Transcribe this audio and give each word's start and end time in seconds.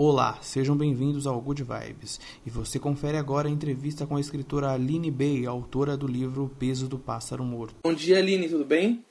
Olá, 0.00 0.38
sejam 0.42 0.76
bem-vindos 0.76 1.26
ao 1.26 1.40
Good 1.40 1.64
Vibes. 1.64 2.20
E 2.46 2.50
você 2.50 2.78
confere 2.78 3.16
agora 3.16 3.48
a 3.48 3.50
entrevista 3.50 4.06
com 4.06 4.14
a 4.14 4.20
escritora 4.20 4.70
Aline 4.70 5.10
Bey, 5.10 5.44
autora 5.44 5.96
do 5.96 6.06
livro 6.06 6.44
O 6.44 6.48
Peso 6.48 6.86
do 6.86 6.96
Pássaro 6.96 7.42
Morto. 7.42 7.74
Bom 7.82 7.92
dia, 7.92 8.18
Aline, 8.18 8.48
tudo 8.48 8.64
bem? 8.64 9.04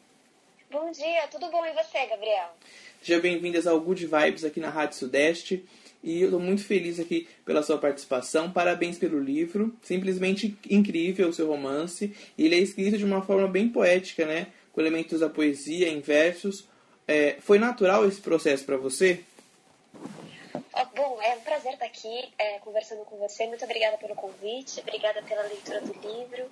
Bom 0.71 0.89
dia, 0.89 1.27
tudo 1.29 1.52
bom 1.52 1.65
e 1.65 1.73
você, 1.73 2.07
Gabriel? 2.07 2.55
Sejam 3.02 3.21
bem-vindas 3.21 3.67
ao 3.67 3.81
Good 3.81 4.05
Vibes 4.07 4.45
aqui 4.45 4.61
na 4.61 4.70
Rádio 4.70 4.97
Sudeste. 4.97 5.65
E 6.02 6.21
eu 6.21 6.27
estou 6.27 6.39
muito 6.39 6.63
feliz 6.63 7.01
aqui 7.01 7.27
pela 7.43 7.61
sua 7.63 7.77
participação. 7.77 8.49
Parabéns 8.49 8.97
pelo 8.97 9.19
livro. 9.19 9.75
Simplesmente 9.81 10.57
incrível 10.69 11.27
o 11.27 11.33
seu 11.33 11.49
romance. 11.49 12.15
Ele 12.39 12.55
é 12.55 12.59
escrito 12.59 12.97
de 12.97 13.04
uma 13.04 13.21
forma 13.21 13.49
bem 13.49 13.67
poética, 13.67 14.26
né? 14.26 14.48
Com 14.71 14.79
elementos 14.79 15.20
da 15.20 15.27
poesia, 15.27 15.90
em 15.90 15.99
versos. 15.99 16.65
É, 17.05 17.35
foi 17.41 17.59
natural 17.59 18.07
esse 18.07 18.21
processo 18.21 18.63
para 18.63 18.77
você? 18.77 19.26
Bom, 20.95 21.21
é 21.21 21.35
um 21.35 21.41
prazer 21.41 21.73
estar 21.73 21.85
aqui 21.85 22.34
é, 22.38 22.59
conversando 22.59 23.03
com 23.05 23.17
você. 23.17 23.45
Muito 23.48 23.63
obrigada 23.63 23.98
pelo 23.98 24.15
convite, 24.15 24.79
obrigada 24.79 25.21
pela 25.23 25.43
leitura 25.43 25.81
do 25.81 25.93
livro. 25.93 26.49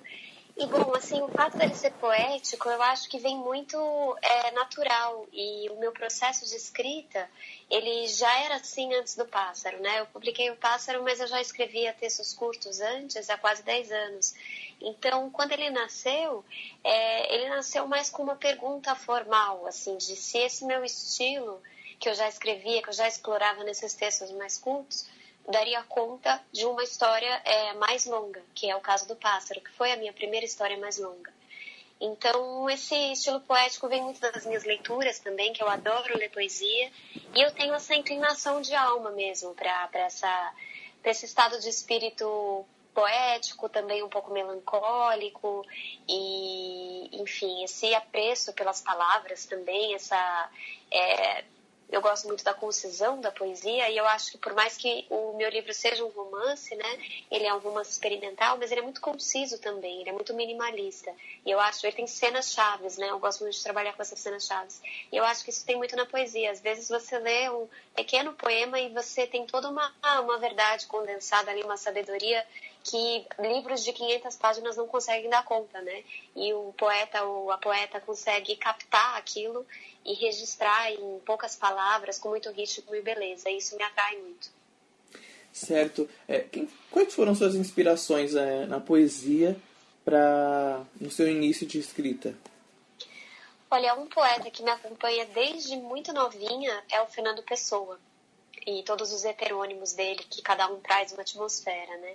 E, 0.58 0.66
bom, 0.68 0.94
assim, 0.94 1.20
o 1.20 1.28
fato 1.28 1.58
dele 1.58 1.74
ser 1.74 1.92
poético, 1.92 2.66
eu 2.70 2.80
acho 2.80 3.10
que 3.10 3.18
vem 3.18 3.36
muito 3.36 3.76
é, 4.22 4.50
natural. 4.52 5.26
E 5.30 5.68
o 5.68 5.78
meu 5.78 5.92
processo 5.92 6.46
de 6.46 6.56
escrita, 6.56 7.28
ele 7.70 8.08
já 8.08 8.40
era 8.40 8.56
assim 8.56 8.94
antes 8.94 9.14
do 9.14 9.26
Pássaro, 9.26 9.78
né? 9.82 10.00
Eu 10.00 10.06
publiquei 10.06 10.48
o 10.50 10.56
Pássaro, 10.56 11.02
mas 11.02 11.20
eu 11.20 11.26
já 11.26 11.42
escrevia 11.42 11.92
textos 11.92 12.32
curtos 12.32 12.80
antes, 12.80 13.28
há 13.28 13.36
quase 13.36 13.62
10 13.64 13.92
anos. 13.92 14.34
Então, 14.80 15.28
quando 15.30 15.52
ele 15.52 15.68
nasceu, 15.68 16.42
é, 16.82 17.34
ele 17.34 17.50
nasceu 17.50 17.86
mais 17.86 18.08
com 18.08 18.22
uma 18.22 18.36
pergunta 18.36 18.94
formal, 18.94 19.66
assim, 19.66 19.98
de 19.98 20.16
se 20.16 20.38
esse 20.38 20.64
meu 20.64 20.82
estilo 20.82 21.60
que 21.98 22.08
eu 22.08 22.14
já 22.14 22.28
escrevia, 22.28 22.82
que 22.82 22.88
eu 22.88 22.92
já 22.92 23.08
explorava 23.08 23.64
nesses 23.64 23.94
textos 23.94 24.30
mais 24.32 24.58
cultos, 24.58 25.06
daria 25.48 25.82
conta 25.84 26.42
de 26.52 26.64
uma 26.66 26.82
história 26.82 27.40
é, 27.44 27.72
mais 27.74 28.06
longa, 28.06 28.42
que 28.54 28.68
é 28.68 28.76
o 28.76 28.80
caso 28.80 29.06
do 29.06 29.16
pássaro, 29.16 29.60
que 29.60 29.70
foi 29.70 29.92
a 29.92 29.96
minha 29.96 30.12
primeira 30.12 30.44
história 30.44 30.76
mais 30.76 30.98
longa. 30.98 31.32
Então, 32.00 32.68
esse 32.68 32.94
estilo 33.12 33.40
poético 33.40 33.88
vem 33.88 34.02
muito 34.02 34.20
das 34.20 34.44
minhas 34.44 34.64
leituras 34.64 35.18
também, 35.18 35.52
que 35.52 35.62
eu 35.62 35.68
adoro 35.68 36.18
ler 36.18 36.30
poesia, 36.30 36.92
e 37.34 37.40
eu 37.40 37.50
tenho 37.52 37.74
essa 37.74 37.94
inclinação 37.94 38.60
de 38.60 38.74
alma 38.74 39.10
mesmo 39.10 39.54
para 39.54 39.88
esse 41.04 41.24
estado 41.24 41.58
de 41.58 41.68
espírito 41.70 42.66
poético, 42.92 43.68
também 43.68 44.02
um 44.02 44.08
pouco 44.08 44.30
melancólico, 44.30 45.64
e, 46.06 47.08
enfim, 47.12 47.62
esse 47.64 47.94
apreço 47.94 48.52
pelas 48.52 48.82
palavras 48.82 49.46
também, 49.46 49.94
essa. 49.94 50.50
É, 50.90 51.44
eu 51.90 52.00
gosto 52.00 52.26
muito 52.26 52.42
da 52.42 52.52
concisão 52.52 53.20
da 53.20 53.30
poesia 53.30 53.88
e 53.90 53.96
eu 53.96 54.06
acho 54.06 54.32
que 54.32 54.38
por 54.38 54.54
mais 54.54 54.76
que 54.76 55.06
o 55.08 55.34
meu 55.34 55.48
livro 55.48 55.72
seja 55.72 56.04
um 56.04 56.08
romance, 56.08 56.74
né, 56.74 56.98
ele 57.30 57.46
é 57.46 57.54
um 57.54 57.58
romance 57.58 57.90
experimental, 57.90 58.58
mas 58.58 58.70
ele 58.70 58.80
é 58.80 58.82
muito 58.82 59.00
conciso 59.00 59.58
também, 59.58 60.00
ele 60.00 60.10
é 60.10 60.12
muito 60.12 60.34
minimalista. 60.34 61.12
E 61.44 61.50
eu 61.50 61.60
acho, 61.60 61.86
ele 61.86 61.94
tem 61.94 62.06
cenas 62.06 62.52
chaves, 62.52 62.96
né? 62.96 63.08
Eu 63.10 63.18
gosto 63.18 63.42
muito 63.42 63.54
de 63.54 63.62
trabalhar 63.62 63.92
com 63.92 64.02
essas 64.02 64.18
cenas 64.18 64.44
chaves. 64.44 64.80
E 65.12 65.16
eu 65.16 65.24
acho 65.24 65.44
que 65.44 65.50
isso 65.50 65.64
tem 65.64 65.76
muito 65.76 65.94
na 65.94 66.04
poesia. 66.04 66.50
Às 66.50 66.60
vezes 66.60 66.88
você 66.88 67.18
lê 67.18 67.48
um 67.50 67.68
pequeno 67.94 68.32
poema 68.32 68.80
e 68.80 68.88
você 68.88 69.26
tem 69.26 69.46
toda 69.46 69.68
uma 69.68 69.94
uma 70.20 70.38
verdade 70.38 70.86
condensada 70.86 71.50
ali, 71.50 71.62
uma 71.62 71.76
sabedoria 71.76 72.44
que 72.88 73.26
livros 73.40 73.82
de 73.82 73.92
500 73.92 74.36
páginas 74.36 74.76
não 74.76 74.86
conseguem 74.86 75.28
dar 75.28 75.44
conta, 75.44 75.80
né? 75.82 76.04
E 76.36 76.52
o 76.54 76.72
poeta 76.78 77.22
ou 77.24 77.50
a 77.50 77.58
poeta 77.58 78.00
consegue 78.00 78.54
captar 78.56 79.16
aquilo 79.16 79.66
e 80.04 80.14
registrar 80.14 80.92
em 80.92 81.18
poucas 81.26 81.56
palavras, 81.56 82.18
com 82.18 82.28
muito 82.28 82.48
ritmo 82.50 82.94
e 82.94 83.02
beleza. 83.02 83.50
Isso 83.50 83.76
me 83.76 83.82
atrai 83.82 84.16
muito. 84.18 84.48
Certo. 85.52 86.08
É, 86.28 86.40
quem, 86.40 86.68
quais 86.90 87.12
foram 87.12 87.34
suas 87.34 87.56
inspirações 87.56 88.36
é, 88.36 88.66
na 88.66 88.78
poesia 88.78 89.56
para 90.04 90.84
no 91.00 91.10
seu 91.10 91.28
início 91.28 91.66
de 91.66 91.80
escrita? 91.80 92.36
Olha, 93.68 93.96
um 93.96 94.06
poeta 94.06 94.48
que 94.48 94.62
me 94.62 94.70
acompanha 94.70 95.26
desde 95.26 95.76
muito 95.76 96.12
novinha 96.12 96.84
é 96.88 97.00
o 97.00 97.06
Fernando 97.06 97.42
Pessoa 97.42 97.98
e 98.64 98.84
todos 98.84 99.12
os 99.12 99.24
heterônimos 99.24 99.92
dele, 99.92 100.24
que 100.30 100.40
cada 100.40 100.68
um 100.68 100.78
traz 100.78 101.12
uma 101.12 101.22
atmosfera, 101.22 101.96
né? 101.98 102.14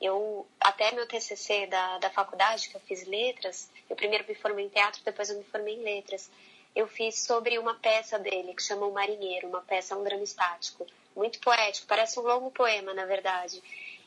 Eu, 0.00 0.46
até 0.58 0.92
meu 0.92 1.06
TCC 1.06 1.66
da, 1.66 1.98
da 1.98 2.10
faculdade, 2.10 2.68
que 2.68 2.76
eu 2.76 2.80
fiz 2.80 3.06
letras, 3.06 3.68
eu 3.88 3.94
primeiro 3.94 4.24
me 4.26 4.34
formei 4.34 4.64
em 4.64 4.68
teatro, 4.68 5.02
depois 5.04 5.28
eu 5.28 5.36
me 5.36 5.44
formei 5.44 5.74
em 5.74 5.82
letras. 5.82 6.30
Eu 6.74 6.86
fiz 6.86 7.18
sobre 7.18 7.58
uma 7.58 7.74
peça 7.74 8.18
dele, 8.18 8.54
que 8.54 8.62
chama 8.62 8.86
O 8.86 8.92
Marinheiro, 8.92 9.48
uma 9.48 9.60
peça, 9.60 9.96
um 9.96 10.04
drama 10.04 10.22
estático. 10.22 10.86
Muito 11.14 11.40
poético, 11.40 11.86
parece 11.86 12.18
um 12.18 12.22
longo 12.22 12.50
poema, 12.50 12.94
na 12.94 13.04
verdade. 13.04 13.62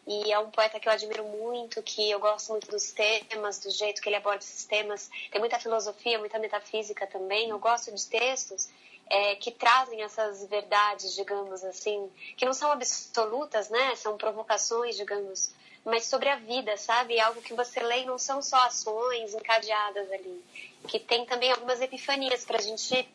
E 0.07 0.31
é 0.31 0.39
um 0.39 0.49
poeta 0.49 0.79
que 0.79 0.87
eu 0.87 0.91
admiro 0.91 1.23
muito, 1.25 1.81
que 1.81 2.09
eu 2.09 2.19
gosto 2.19 2.51
muito 2.51 2.69
dos 2.69 2.91
temas, 2.91 3.59
do 3.59 3.69
jeito 3.69 4.01
que 4.01 4.09
ele 4.09 4.15
aborda 4.15 4.39
esses 4.39 4.65
temas. 4.65 5.09
Tem 5.31 5.39
muita 5.39 5.59
filosofia, 5.59 6.19
muita 6.19 6.39
metafísica 6.39 7.07
também. 7.07 7.49
Eu 7.49 7.59
gosto 7.59 7.93
de 7.93 8.05
textos 8.07 8.69
é, 9.09 9.35
que 9.35 9.51
trazem 9.51 10.01
essas 10.01 10.45
verdades, 10.47 11.15
digamos 11.15 11.63
assim, 11.63 12.11
que 12.35 12.45
não 12.45 12.53
são 12.53 12.71
absolutas, 12.71 13.69
né? 13.69 13.95
São 13.95 14.17
provocações, 14.17 14.97
digamos, 14.97 15.53
mas 15.85 16.05
sobre 16.05 16.29
a 16.29 16.35
vida, 16.35 16.75
sabe? 16.77 17.19
Algo 17.19 17.41
que 17.41 17.53
você 17.53 17.79
lê 17.81 18.01
e 18.01 18.05
não 18.05 18.17
são 18.17 18.41
só 18.41 18.57
ações 18.57 19.33
encadeadas 19.33 20.11
ali. 20.11 20.43
Que 20.87 20.99
tem 20.99 21.25
também 21.25 21.51
algumas 21.51 21.81
epifanias 21.81 22.45
para 22.45 22.57
a 22.57 22.61
gente 22.61 23.07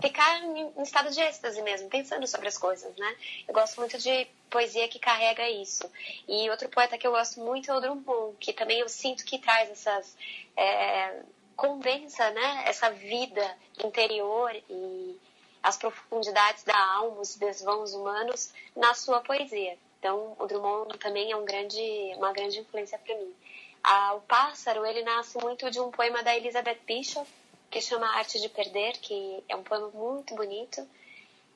ficar 0.00 0.42
em 0.42 0.82
estado 0.82 1.10
de 1.10 1.20
êxtase 1.20 1.62
mesmo, 1.62 1.88
pensando 1.88 2.26
sobre 2.26 2.48
as 2.48 2.58
coisas, 2.58 2.94
né? 2.96 3.16
Eu 3.48 3.54
gosto 3.54 3.78
muito 3.80 3.98
de 3.98 4.26
poesia 4.50 4.88
que 4.88 4.98
carrega 4.98 5.48
isso. 5.48 5.90
E 6.28 6.48
outro 6.50 6.68
poeta 6.68 6.98
que 6.98 7.06
eu 7.06 7.12
gosto 7.12 7.40
muito 7.40 7.70
é 7.70 7.74
o 7.74 7.80
Drummond, 7.80 8.36
que 8.38 8.52
também 8.52 8.80
eu 8.80 8.88
sinto 8.88 9.24
que 9.24 9.38
traz 9.38 9.70
essas. 9.70 10.16
É, 10.56 11.22
condensa, 11.56 12.30
né? 12.30 12.64
Essa 12.66 12.90
vida 12.90 13.56
interior 13.82 14.54
e 14.68 15.18
as 15.62 15.76
profundidades 15.76 16.62
da 16.62 16.78
alma, 16.78 17.20
os 17.20 17.34
desvãos 17.34 17.92
humanos 17.92 18.52
na 18.76 18.94
sua 18.94 19.20
poesia. 19.20 19.76
Então, 19.98 20.36
o 20.38 20.46
Drummond 20.46 20.98
também 20.98 21.32
é 21.32 21.36
um 21.36 21.44
grande, 21.44 21.80
uma 22.16 22.32
grande 22.32 22.60
influência 22.60 22.98
para 22.98 23.14
mim. 23.16 23.34
Ah, 23.82 24.14
o 24.14 24.20
Pássaro, 24.22 24.84
ele 24.84 25.02
nasce 25.02 25.38
muito 25.38 25.70
de 25.70 25.80
um 25.80 25.90
poema 25.90 26.22
da 26.22 26.36
Elizabeth 26.36 26.80
Bishop, 26.86 27.28
que 27.70 27.80
chama 27.80 28.06
Arte 28.16 28.40
de 28.40 28.48
Perder, 28.48 28.98
que 28.98 29.42
é 29.48 29.56
um 29.56 29.62
poema 29.62 29.88
muito 29.88 30.34
bonito. 30.34 30.86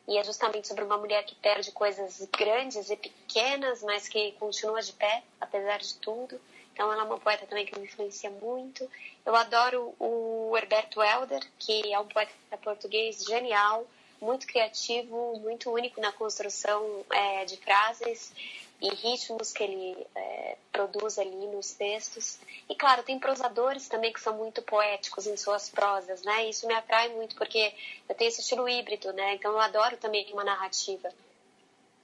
E 0.08 0.16
é 0.16 0.24
justamente 0.24 0.66
sobre 0.66 0.84
uma 0.84 0.96
mulher 0.96 1.24
que 1.24 1.34
perde 1.36 1.70
coisas 1.72 2.28
grandes 2.36 2.90
e 2.90 2.96
pequenas, 2.96 3.82
mas 3.82 4.08
que 4.08 4.32
continua 4.32 4.80
de 4.82 4.92
pé, 4.92 5.22
apesar 5.40 5.78
de 5.78 5.94
tudo. 5.96 6.40
Então, 6.72 6.92
ela 6.92 7.02
é 7.02 7.06
uma 7.06 7.18
poeta 7.18 7.46
também 7.46 7.66
que 7.66 7.78
me 7.78 7.84
influencia 7.84 8.30
muito. 8.30 8.90
Eu 9.24 9.34
adoro 9.36 9.94
o 9.98 10.56
Herberto 10.56 11.02
Helder, 11.02 11.46
que 11.58 11.92
é 11.92 11.98
um 11.98 12.06
poeta 12.06 12.32
português 12.62 13.24
genial, 13.24 13.86
muito 14.20 14.46
criativo, 14.46 15.38
muito 15.40 15.70
único 15.70 16.00
na 16.00 16.12
construção 16.12 17.04
é, 17.10 17.44
de 17.44 17.56
frases 17.56 18.32
e 18.80 18.88
ritmos 18.94 19.52
que 19.52 19.62
ele 19.62 20.06
é, 20.14 20.56
produz 20.72 21.18
ali 21.18 21.46
nos 21.48 21.72
textos. 21.72 22.38
E 22.68 22.74
claro, 22.74 23.02
tem 23.02 23.18
prosadores 23.18 23.88
também 23.88 24.12
que 24.12 24.20
são 24.20 24.36
muito 24.36 24.62
poéticos 24.62 25.26
em 25.26 25.36
suas 25.36 25.68
prosas, 25.68 26.22
né? 26.22 26.48
Isso 26.48 26.66
me 26.66 26.74
atrai 26.74 27.08
muito 27.10 27.34
porque 27.36 27.74
eu 28.08 28.14
tenho 28.14 28.28
esse 28.28 28.40
estilo 28.40 28.68
híbrido, 28.68 29.12
né? 29.12 29.34
Então 29.34 29.52
eu 29.52 29.60
adoro 29.60 29.96
também 29.96 30.26
uma 30.32 30.44
narrativa. 30.44 31.10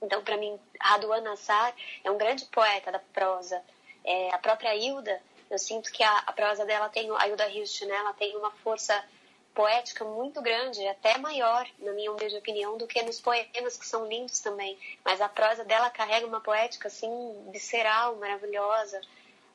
Então, 0.01 0.23
para 0.23 0.37
mim, 0.37 0.59
Raduan 0.79 1.21
Nassar 1.21 1.73
é 2.03 2.11
um 2.11 2.17
grande 2.17 2.45
poeta 2.45 2.91
da 2.91 2.99
prosa. 2.99 3.61
É, 4.03 4.31
a 4.31 4.37
própria 4.37 4.75
Hilda, 4.75 5.19
eu 5.49 5.57
sinto 5.57 5.91
que 5.91 6.03
a, 6.03 6.17
a 6.19 6.33
prosa 6.33 6.65
dela 6.65 6.89
tem, 6.89 7.09
a 7.09 7.27
Hilda 7.27 7.49
Hilst, 7.49 7.81
né? 7.83 7.95
Ela 7.95 8.13
tem 8.13 8.35
uma 8.37 8.51
força 8.51 9.03
poética 9.57 10.05
muito 10.05 10.39
grande, 10.39 10.87
até 10.87 11.17
maior, 11.17 11.67
na 11.79 11.91
minha 11.93 12.11
humilde 12.11 12.37
opinião, 12.37 12.77
do 12.77 12.85
que 12.85 13.01
nos 13.01 13.19
poemas 13.19 13.75
que 13.75 13.87
são 13.87 14.07
lindos 14.07 14.39
também. 14.39 14.77
Mas 15.03 15.19
a 15.19 15.27
prosa 15.27 15.65
dela 15.65 15.89
carrega 15.89 16.27
uma 16.27 16.39
poética 16.39 16.89
assim 16.89 17.09
visceral, 17.51 18.15
maravilhosa. 18.17 19.01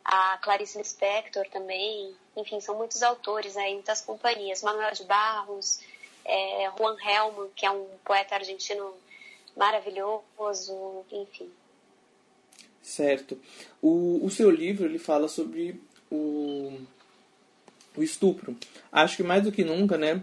A 0.04 0.38
Clarice 0.38 0.76
Lispector 0.76 1.46
também, 1.50 2.12
enfim, 2.36 2.60
são 2.60 2.76
muitos 2.76 3.00
autores 3.00 3.56
aí, 3.56 3.74
muitas 3.74 4.00
companhias. 4.00 4.60
Manuel 4.60 4.90
de 4.90 5.04
Barros, 5.04 5.78
é, 6.24 6.68
Juan 6.76 6.96
Helman, 7.00 7.48
que 7.54 7.64
é 7.64 7.70
um 7.70 7.86
poeta 8.04 8.34
argentino 8.34 8.92
maravilhoso, 9.56 11.04
enfim. 11.12 11.48
Certo. 12.82 13.40
O, 13.80 14.18
o 14.26 14.28
seu 14.30 14.50
livro 14.50 14.84
ele 14.84 14.98
fala 14.98 15.28
sobre 15.28 15.80
o 16.10 16.80
o 17.96 18.02
estupro. 18.02 18.56
Acho 18.90 19.16
que 19.16 19.22
mais 19.22 19.42
do 19.42 19.52
que 19.52 19.64
nunca, 19.64 19.96
né, 19.96 20.22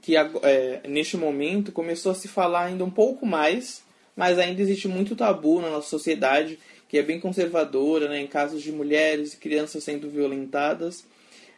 que 0.00 0.16
é, 0.16 0.80
neste 0.88 1.16
momento 1.16 1.72
começou 1.72 2.12
a 2.12 2.14
se 2.14 2.28
falar 2.28 2.64
ainda 2.64 2.84
um 2.84 2.90
pouco 2.90 3.26
mais, 3.26 3.82
mas 4.16 4.38
ainda 4.38 4.60
existe 4.60 4.88
muito 4.88 5.16
tabu 5.16 5.60
na 5.60 5.70
nossa 5.70 5.88
sociedade, 5.88 6.58
que 6.88 6.98
é 6.98 7.02
bem 7.02 7.20
conservadora, 7.20 8.08
né, 8.08 8.20
em 8.20 8.26
casos 8.26 8.62
de 8.62 8.72
mulheres 8.72 9.34
e 9.34 9.36
crianças 9.36 9.84
sendo 9.84 10.08
violentadas. 10.08 11.04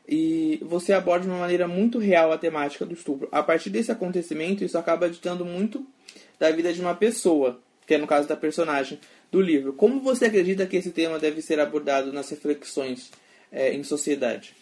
E 0.08 0.58
você 0.62 0.92
aborda 0.92 1.24
de 1.24 1.30
uma 1.30 1.38
maneira 1.38 1.68
muito 1.68 1.98
real 1.98 2.32
a 2.32 2.38
temática 2.38 2.84
do 2.84 2.92
estupro. 2.92 3.28
A 3.30 3.42
partir 3.42 3.70
desse 3.70 3.92
acontecimento, 3.92 4.64
isso 4.64 4.76
acaba 4.76 5.08
ditando 5.08 5.44
muito 5.44 5.86
da 6.38 6.50
vida 6.50 6.72
de 6.72 6.80
uma 6.80 6.94
pessoa. 6.94 7.60
que 7.86 7.94
é 7.94 7.98
no 7.98 8.06
caso 8.06 8.28
da 8.28 8.36
personagem 8.36 8.98
do 9.30 9.40
livro. 9.40 9.72
Como 9.72 10.00
você 10.00 10.26
acredita 10.26 10.66
que 10.66 10.76
esse 10.76 10.90
tema 10.90 11.18
deve 11.18 11.42
ser 11.42 11.58
abordado 11.58 12.12
nas 12.12 12.28
reflexões 12.30 13.10
é, 13.50 13.72
em 13.74 13.82
sociedade? 13.82 14.54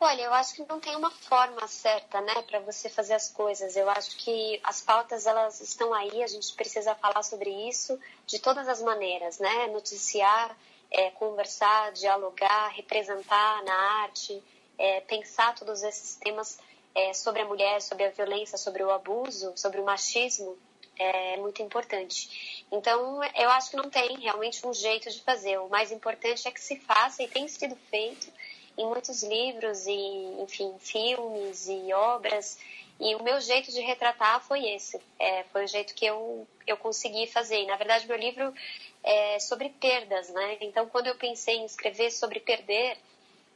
Olha, 0.00 0.22
eu 0.22 0.32
acho 0.32 0.54
que 0.54 0.64
não 0.68 0.78
tem 0.78 0.94
uma 0.94 1.10
forma 1.10 1.66
certa, 1.66 2.20
né, 2.20 2.42
para 2.42 2.60
você 2.60 2.88
fazer 2.88 3.14
as 3.14 3.30
coisas. 3.30 3.74
Eu 3.74 3.90
acho 3.90 4.16
que 4.16 4.60
as 4.62 4.80
pautas 4.80 5.26
elas 5.26 5.60
estão 5.60 5.92
aí, 5.92 6.22
a 6.22 6.26
gente 6.28 6.54
precisa 6.54 6.94
falar 6.94 7.24
sobre 7.24 7.50
isso 7.68 7.98
de 8.24 8.38
todas 8.38 8.68
as 8.68 8.80
maneiras, 8.80 9.40
né? 9.40 9.66
Noticiar, 9.66 10.56
é, 10.88 11.10
conversar, 11.10 11.90
dialogar, 11.92 12.68
representar 12.68 13.64
na 13.64 13.74
arte, 14.02 14.40
é, 14.78 15.00
pensar 15.00 15.56
todos 15.56 15.82
esses 15.82 16.14
temas 16.14 16.60
é, 16.94 17.12
sobre 17.12 17.42
a 17.42 17.44
mulher, 17.44 17.82
sobre 17.82 18.04
a 18.04 18.10
violência, 18.10 18.56
sobre 18.56 18.84
o 18.84 18.92
abuso, 18.92 19.52
sobre 19.56 19.80
o 19.80 19.84
machismo 19.84 20.56
é 20.98 21.36
muito 21.36 21.62
importante. 21.62 22.64
Então, 22.72 23.22
eu 23.34 23.48
acho 23.50 23.70
que 23.70 23.76
não 23.76 23.88
tem 23.88 24.18
realmente 24.18 24.66
um 24.66 24.74
jeito 24.74 25.08
de 25.08 25.20
fazer. 25.22 25.58
O 25.58 25.68
mais 25.68 25.92
importante 25.92 26.46
é 26.46 26.50
que 26.50 26.60
se 26.60 26.76
faça 26.80 27.22
e 27.22 27.28
tem 27.28 27.46
sido 27.46 27.76
feito 27.88 28.26
em 28.78 28.86
muitos 28.86 29.24
livros 29.24 29.86
e, 29.86 30.40
enfim, 30.40 30.72
filmes 30.78 31.68
e 31.68 31.92
obras. 31.92 32.58
E 33.00 33.14
o 33.16 33.22
meu 33.22 33.40
jeito 33.40 33.72
de 33.72 33.80
retratar 33.80 34.40
foi 34.40 34.68
esse. 34.68 35.00
É, 35.18 35.42
foi 35.44 35.64
o 35.64 35.68
jeito 35.68 35.94
que 35.94 36.06
eu, 36.06 36.46
eu 36.66 36.76
consegui 36.76 37.26
fazer. 37.26 37.60
E, 37.60 37.66
na 37.66 37.76
verdade, 37.76 38.06
meu 38.06 38.16
livro 38.16 38.54
é 39.02 39.38
sobre 39.40 39.68
perdas, 39.68 40.28
né? 40.30 40.58
Então, 40.60 40.88
quando 40.88 41.08
eu 41.08 41.16
pensei 41.16 41.56
em 41.56 41.64
escrever 41.64 42.10
sobre 42.12 42.40
perder, 42.40 42.96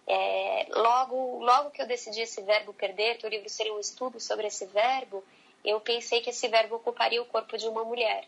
é, 0.07 0.67
logo, 0.71 1.39
logo 1.45 1.71
que 1.71 1.81
eu 1.81 1.87
decidi 1.87 2.21
esse 2.23 2.43
verbo 2.43 2.75
perder, 2.75 3.19
que 3.19 3.27
o 3.27 3.31
livro 3.31 3.49
seria 3.49 3.75
um 3.75 3.81
estudo 3.81 4.19
sobre 4.19 4.49
esse 4.49 4.67
verbo, 4.67 5.25
eu 5.65 5.81
pensei 5.81 6.21
que 6.21 6.31
esse 6.31 6.49
verbo 6.49 6.77
ocuparia 6.77 7.23
o 7.23 7.27
corpo 7.27 7.57
de 7.57 7.69
uma 7.69 7.85
mulher. 7.85 8.25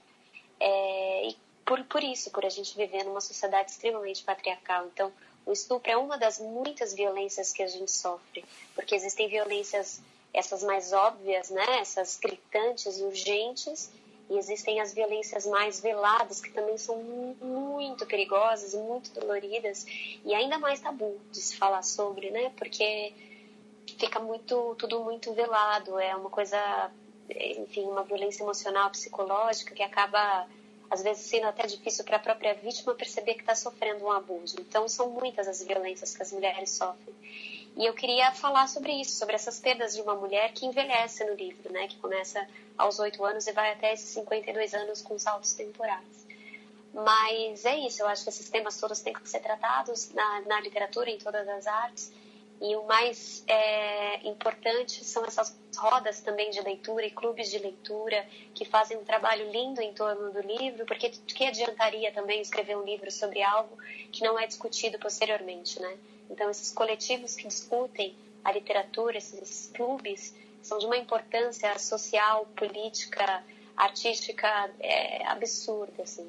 É, 0.61 1.27
e 1.27 1.37
por, 1.65 1.83
por 1.85 2.03
isso, 2.03 2.31
por 2.31 2.45
a 2.45 2.49
gente 2.49 2.77
viver 2.77 3.05
numa 3.05 3.21
sociedade 3.21 3.71
extremamente 3.71 4.23
patriarcal. 4.23 4.87
Então, 4.87 5.13
o 5.47 5.53
estupro 5.53 5.91
é 5.91 5.97
uma 5.97 6.17
das 6.17 6.39
muitas 6.39 6.95
violências 6.95 7.53
que 7.53 7.63
a 7.63 7.67
gente 7.67 7.91
sofre, 7.91 8.45
porque 8.75 8.95
existem 8.95 9.29
violências, 9.29 10.01
essas 10.33 10.63
mais 10.63 10.93
óbvias, 10.93 11.51
né, 11.51 11.81
essas 11.81 12.19
gritantes 12.19 13.01
urgentes, 13.01 13.91
e 14.31 14.39
existem 14.39 14.81
as 14.81 14.95
violências 14.95 15.47
mais 15.47 15.81
veladas, 15.81 16.41
que 16.41 16.51
também 16.51 16.79
são 16.79 16.97
muito 16.97 18.07
perigosas 18.07 18.73
muito 18.75 19.13
doloridas, 19.13 19.85
e 20.25 20.35
ainda 20.35 20.59
mais 20.59 20.81
tabu 20.81 21.21
de 21.31 21.41
se 21.41 21.57
falar 21.57 21.83
sobre, 21.83 22.31
né, 22.31 22.51
porque 22.57 23.13
fica 23.99 24.19
muito, 24.19 24.75
tudo 24.79 25.01
muito 25.01 25.33
velado, 25.35 25.99
é 26.01 26.17
uma 26.17 26.31
coisa, 26.31 26.91
enfim, 27.29 27.83
uma 27.83 28.03
violência 28.03 28.43
emocional, 28.43 28.91
psicológica, 28.91 29.75
que 29.75 29.83
acaba 29.83 30.49
às 30.91 31.03
vezes 31.03 31.25
sendo 31.25 31.47
até 31.47 31.67
difícil 31.67 32.05
para 32.05 32.17
a 32.17 32.21
própria 32.21 32.55
vítima 32.55 32.95
perceber 32.95 33.35
que 33.35 33.41
está 33.41 33.55
sofrendo 33.55 34.05
um 34.05 34.13
abuso. 34.13 34.57
Então, 34.61 34.89
são 34.89 35.11
muitas 35.11 35.49
as 35.49 35.63
violências 35.63 36.17
que 36.17 36.23
as 36.23 36.33
mulheres 36.33 36.71
sofrem. 36.71 37.15
E 37.77 37.85
eu 37.87 37.95
queria 37.95 38.31
falar 38.31 38.69
sobre 38.69 38.93
isso, 38.93 39.17
sobre 39.17 39.35
essas 39.35 39.59
perdas 39.59 39.95
de 39.95 40.03
uma 40.03 40.15
mulher 40.15 40.53
que 40.53 40.65
envelhece 40.65 41.25
no 41.25 41.35
livro, 41.35 41.73
né? 41.73 41.89
Que 41.89 41.97
começa 41.97 42.47
aos 42.79 42.99
8 42.99 43.25
anos 43.25 43.47
e 43.47 43.53
vai 43.53 43.73
até 43.73 43.93
esses 43.93 44.11
52 44.11 44.75
anos 44.75 45.03
com 45.03 45.19
saltos 45.19 45.55
temporais. 45.55 46.25
Mas 46.93 47.65
é 47.65 47.77
isso, 47.77 48.03
eu 48.03 48.07
acho 48.07 48.23
que 48.23 48.29
esses 48.29 48.49
temas 48.49 48.79
todos 48.79 49.01
têm 49.01 49.13
que 49.13 49.29
ser 49.29 49.41
tratados 49.41 50.11
na, 50.11 50.43
na 50.43 50.61
literatura, 50.61 51.11
em 51.11 51.19
todas 51.19 51.49
as 51.49 51.67
artes. 51.67 52.13
E 52.61 52.77
o 52.77 52.85
mais 52.85 53.45
é, 53.47 54.27
importante 54.27 55.05
são 55.05 55.25
essas 55.25 55.57
rodas 55.77 56.21
também 56.21 56.51
de 56.51 56.61
leitura 56.61 57.05
e 57.05 57.11
clubes 57.11 57.51
de 57.51 57.59
leitura 57.59 58.25
que 58.55 58.65
fazem 58.65 58.97
um 58.97 59.05
trabalho 59.05 59.51
lindo 59.51 59.81
em 59.81 59.93
torno 59.93 60.33
do 60.33 60.41
livro, 60.41 60.87
porque 60.87 61.11
que 61.11 61.45
adiantaria 61.45 62.13
também 62.13 62.41
escrever 62.41 62.77
um 62.77 62.85
livro 62.85 63.11
sobre 63.11 63.43
algo 63.43 63.77
que 64.13 64.23
não 64.23 64.39
é 64.39 64.47
discutido 64.47 64.99
posteriormente, 64.99 65.81
né? 65.81 65.97
Então, 66.31 66.49
esses 66.51 66.73
coletivos 66.73 67.37
que 67.37 67.47
discutem 67.47 68.15
a 68.43 68.53
literatura, 68.53 69.19
esses 69.19 69.71
clubes, 69.75 70.35
são 70.63 70.79
de 70.79 70.87
uma 70.87 70.97
importância 70.97 71.79
social, 71.79 72.47
política, 72.57 73.45
artística 73.77 74.71
é, 74.81 75.27
absurda, 75.27 76.03
assim. 76.03 76.27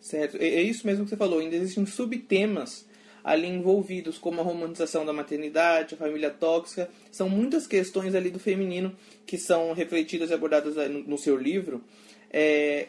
Certo, 0.00 0.36
é 0.36 0.60
isso 0.60 0.86
mesmo 0.86 1.04
que 1.04 1.10
você 1.10 1.16
falou. 1.16 1.40
Ainda 1.40 1.56
existem 1.56 1.84
subtemas 1.86 2.85
ali 3.26 3.48
envolvidos, 3.48 4.18
como 4.18 4.40
a 4.40 4.44
romantização 4.44 5.04
da 5.04 5.12
maternidade, 5.12 5.96
a 5.96 5.98
família 5.98 6.30
tóxica. 6.30 6.88
São 7.10 7.28
muitas 7.28 7.66
questões 7.66 8.14
ali 8.14 8.30
do 8.30 8.38
feminino 8.38 8.96
que 9.26 9.36
são 9.36 9.72
refletidas 9.72 10.30
e 10.30 10.34
abordadas 10.34 10.76
no 10.88 11.18
seu 11.18 11.36
livro. 11.36 11.82
É, 12.30 12.86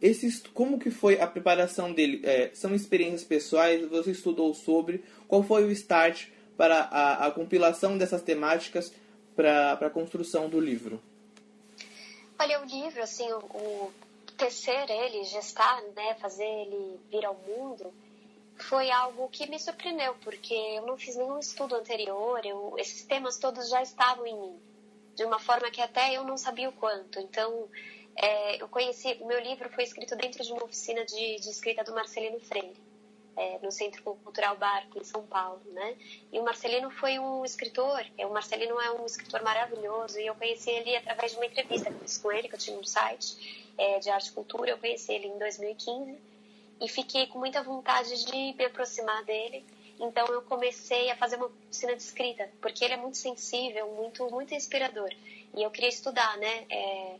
esses, 0.00 0.40
como 0.54 0.78
que 0.78 0.92
foi 0.92 1.20
a 1.20 1.26
preparação 1.26 1.92
dele? 1.92 2.20
É, 2.22 2.50
são 2.54 2.72
experiências 2.72 3.24
pessoais? 3.24 3.84
Você 3.88 4.12
estudou 4.12 4.54
sobre? 4.54 5.02
Qual 5.26 5.42
foi 5.42 5.64
o 5.64 5.72
start 5.72 6.28
para 6.56 6.82
a, 6.82 7.26
a 7.26 7.30
compilação 7.32 7.98
dessas 7.98 8.22
temáticas 8.22 8.94
para 9.34 9.72
a 9.72 9.90
construção 9.90 10.48
do 10.48 10.60
livro? 10.60 11.02
Olha, 12.38 12.62
o 12.62 12.64
livro, 12.64 13.02
assim, 13.02 13.28
o, 13.32 13.38
o 13.38 13.92
tecer 14.38 14.88
ele, 14.88 15.24
gestar, 15.24 15.82
né, 15.96 16.14
fazer 16.20 16.44
ele 16.44 17.00
vir 17.10 17.24
ao 17.24 17.34
mundo, 17.34 17.92
foi 18.56 18.90
algo 18.90 19.28
que 19.28 19.48
me 19.48 19.58
surpreendeu, 19.58 20.14
porque 20.22 20.54
eu 20.54 20.86
não 20.86 20.96
fiz 20.96 21.16
nenhum 21.16 21.38
estudo 21.38 21.74
anterior, 21.74 22.44
eu, 22.44 22.74
esses 22.78 23.04
temas 23.04 23.36
todos 23.36 23.68
já 23.68 23.82
estavam 23.82 24.26
em 24.26 24.38
mim, 24.38 24.60
de 25.14 25.24
uma 25.24 25.38
forma 25.38 25.70
que 25.70 25.80
até 25.80 26.14
eu 26.14 26.24
não 26.24 26.36
sabia 26.36 26.68
o 26.68 26.72
quanto. 26.72 27.18
Então, 27.18 27.68
é, 28.16 28.62
eu 28.62 28.68
conheci, 28.68 29.18
o 29.20 29.26
meu 29.26 29.40
livro 29.40 29.68
foi 29.70 29.84
escrito 29.84 30.16
dentro 30.16 30.42
de 30.42 30.52
uma 30.52 30.64
oficina 30.64 31.04
de, 31.04 31.40
de 31.40 31.50
escrita 31.50 31.82
do 31.82 31.92
Marcelino 31.92 32.38
Freire, 32.40 32.76
é, 33.36 33.58
no 33.60 33.72
Centro 33.72 34.02
Cultural 34.02 34.56
Barco, 34.56 34.98
em 34.98 35.04
São 35.04 35.26
Paulo, 35.26 35.60
né? 35.72 35.96
E 36.32 36.38
o 36.38 36.44
Marcelino 36.44 36.88
foi 36.90 37.18
um 37.18 37.44
escritor, 37.44 38.06
é, 38.16 38.24
o 38.24 38.32
Marcelino 38.32 38.80
é 38.80 38.92
um 38.92 39.04
escritor 39.04 39.42
maravilhoso, 39.42 40.20
e 40.20 40.26
eu 40.26 40.34
conheci 40.36 40.70
ele 40.70 40.94
através 40.94 41.32
de 41.32 41.38
uma 41.38 41.46
entrevista 41.46 41.90
que 41.90 41.96
eu 41.96 42.00
fiz 42.00 42.18
com 42.18 42.30
ele, 42.30 42.48
que 42.48 42.54
eu 42.54 42.58
tinha 42.58 42.78
um 42.78 42.84
site 42.84 43.72
é, 43.76 43.98
de 43.98 44.08
arte 44.10 44.28
e 44.28 44.32
cultura, 44.32 44.70
eu 44.70 44.78
conheci 44.78 45.12
ele 45.12 45.26
em 45.26 45.38
2015, 45.38 46.16
e 46.80 46.88
fiquei 46.88 47.26
com 47.26 47.38
muita 47.38 47.62
vontade 47.62 48.24
de 48.24 48.54
me 48.54 48.64
aproximar 48.64 49.24
dele, 49.24 49.64
então 49.98 50.26
eu 50.26 50.42
comecei 50.42 51.10
a 51.10 51.16
fazer 51.16 51.36
uma 51.36 51.46
oficina 51.46 51.94
de 51.94 52.02
escrita, 52.02 52.50
porque 52.60 52.84
ele 52.84 52.94
é 52.94 52.96
muito 52.96 53.16
sensível, 53.16 53.88
muito, 53.92 54.28
muito 54.30 54.54
inspirador, 54.54 55.10
e 55.56 55.62
eu 55.62 55.70
queria 55.70 55.88
estudar, 55.88 56.36
né? 56.38 56.66
É, 56.68 57.16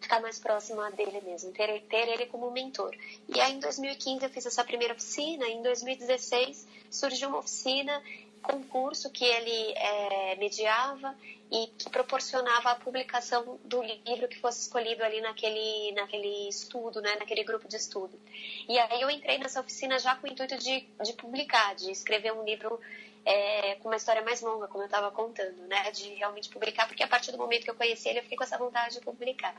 ficar 0.00 0.20
mais 0.20 0.38
próxima 0.38 0.90
dele 0.92 1.20
mesmo, 1.22 1.52
ter, 1.52 1.80
ter 1.82 2.08
ele 2.08 2.26
como 2.26 2.50
mentor. 2.50 2.94
E 3.28 3.40
aí 3.40 3.54
em 3.54 3.58
2015 3.58 4.24
eu 4.24 4.30
fiz 4.30 4.46
essa 4.46 4.64
primeira 4.64 4.94
oficina, 4.94 5.46
em 5.46 5.62
2016 5.62 6.66
surgiu 6.90 7.28
uma 7.28 7.38
oficina, 7.38 8.02
concurso 8.48 9.10
que 9.10 9.24
ele 9.24 9.72
é, 9.76 10.36
mediava 10.36 11.14
e 11.50 11.66
que 11.78 11.90
proporcionava 11.90 12.70
a 12.70 12.74
publicação 12.76 13.58
do 13.64 13.82
livro 13.82 14.28
que 14.28 14.40
fosse 14.40 14.62
escolhido 14.62 15.04
ali 15.04 15.20
naquele, 15.20 15.92
naquele 15.92 16.48
estudo, 16.48 17.00
né, 17.00 17.16
naquele 17.16 17.44
grupo 17.44 17.68
de 17.68 17.76
estudo. 17.76 18.18
E 18.66 18.78
aí 18.78 19.00
eu 19.02 19.10
entrei 19.10 19.38
nessa 19.38 19.60
oficina 19.60 19.98
já 19.98 20.14
com 20.16 20.26
o 20.26 20.30
intuito 20.30 20.56
de, 20.56 20.80
de 21.02 21.12
publicar, 21.12 21.74
de 21.74 21.90
escrever 21.90 22.32
um 22.32 22.44
livro 22.44 22.80
é, 23.24 23.74
com 23.76 23.88
uma 23.88 23.96
história 23.96 24.22
mais 24.22 24.40
longa, 24.40 24.68
como 24.68 24.82
eu 24.82 24.86
estava 24.86 25.10
contando, 25.10 25.66
né? 25.66 25.90
De 25.90 26.14
realmente 26.14 26.48
publicar, 26.48 26.86
porque 26.86 27.02
a 27.02 27.08
partir 27.08 27.30
do 27.32 27.38
momento 27.38 27.64
que 27.64 27.70
eu 27.70 27.74
conheci 27.74 28.08
ele, 28.08 28.20
eu 28.20 28.22
fiquei 28.22 28.38
com 28.38 28.44
essa 28.44 28.56
vontade 28.56 28.94
de 28.94 29.00
publicar. 29.02 29.54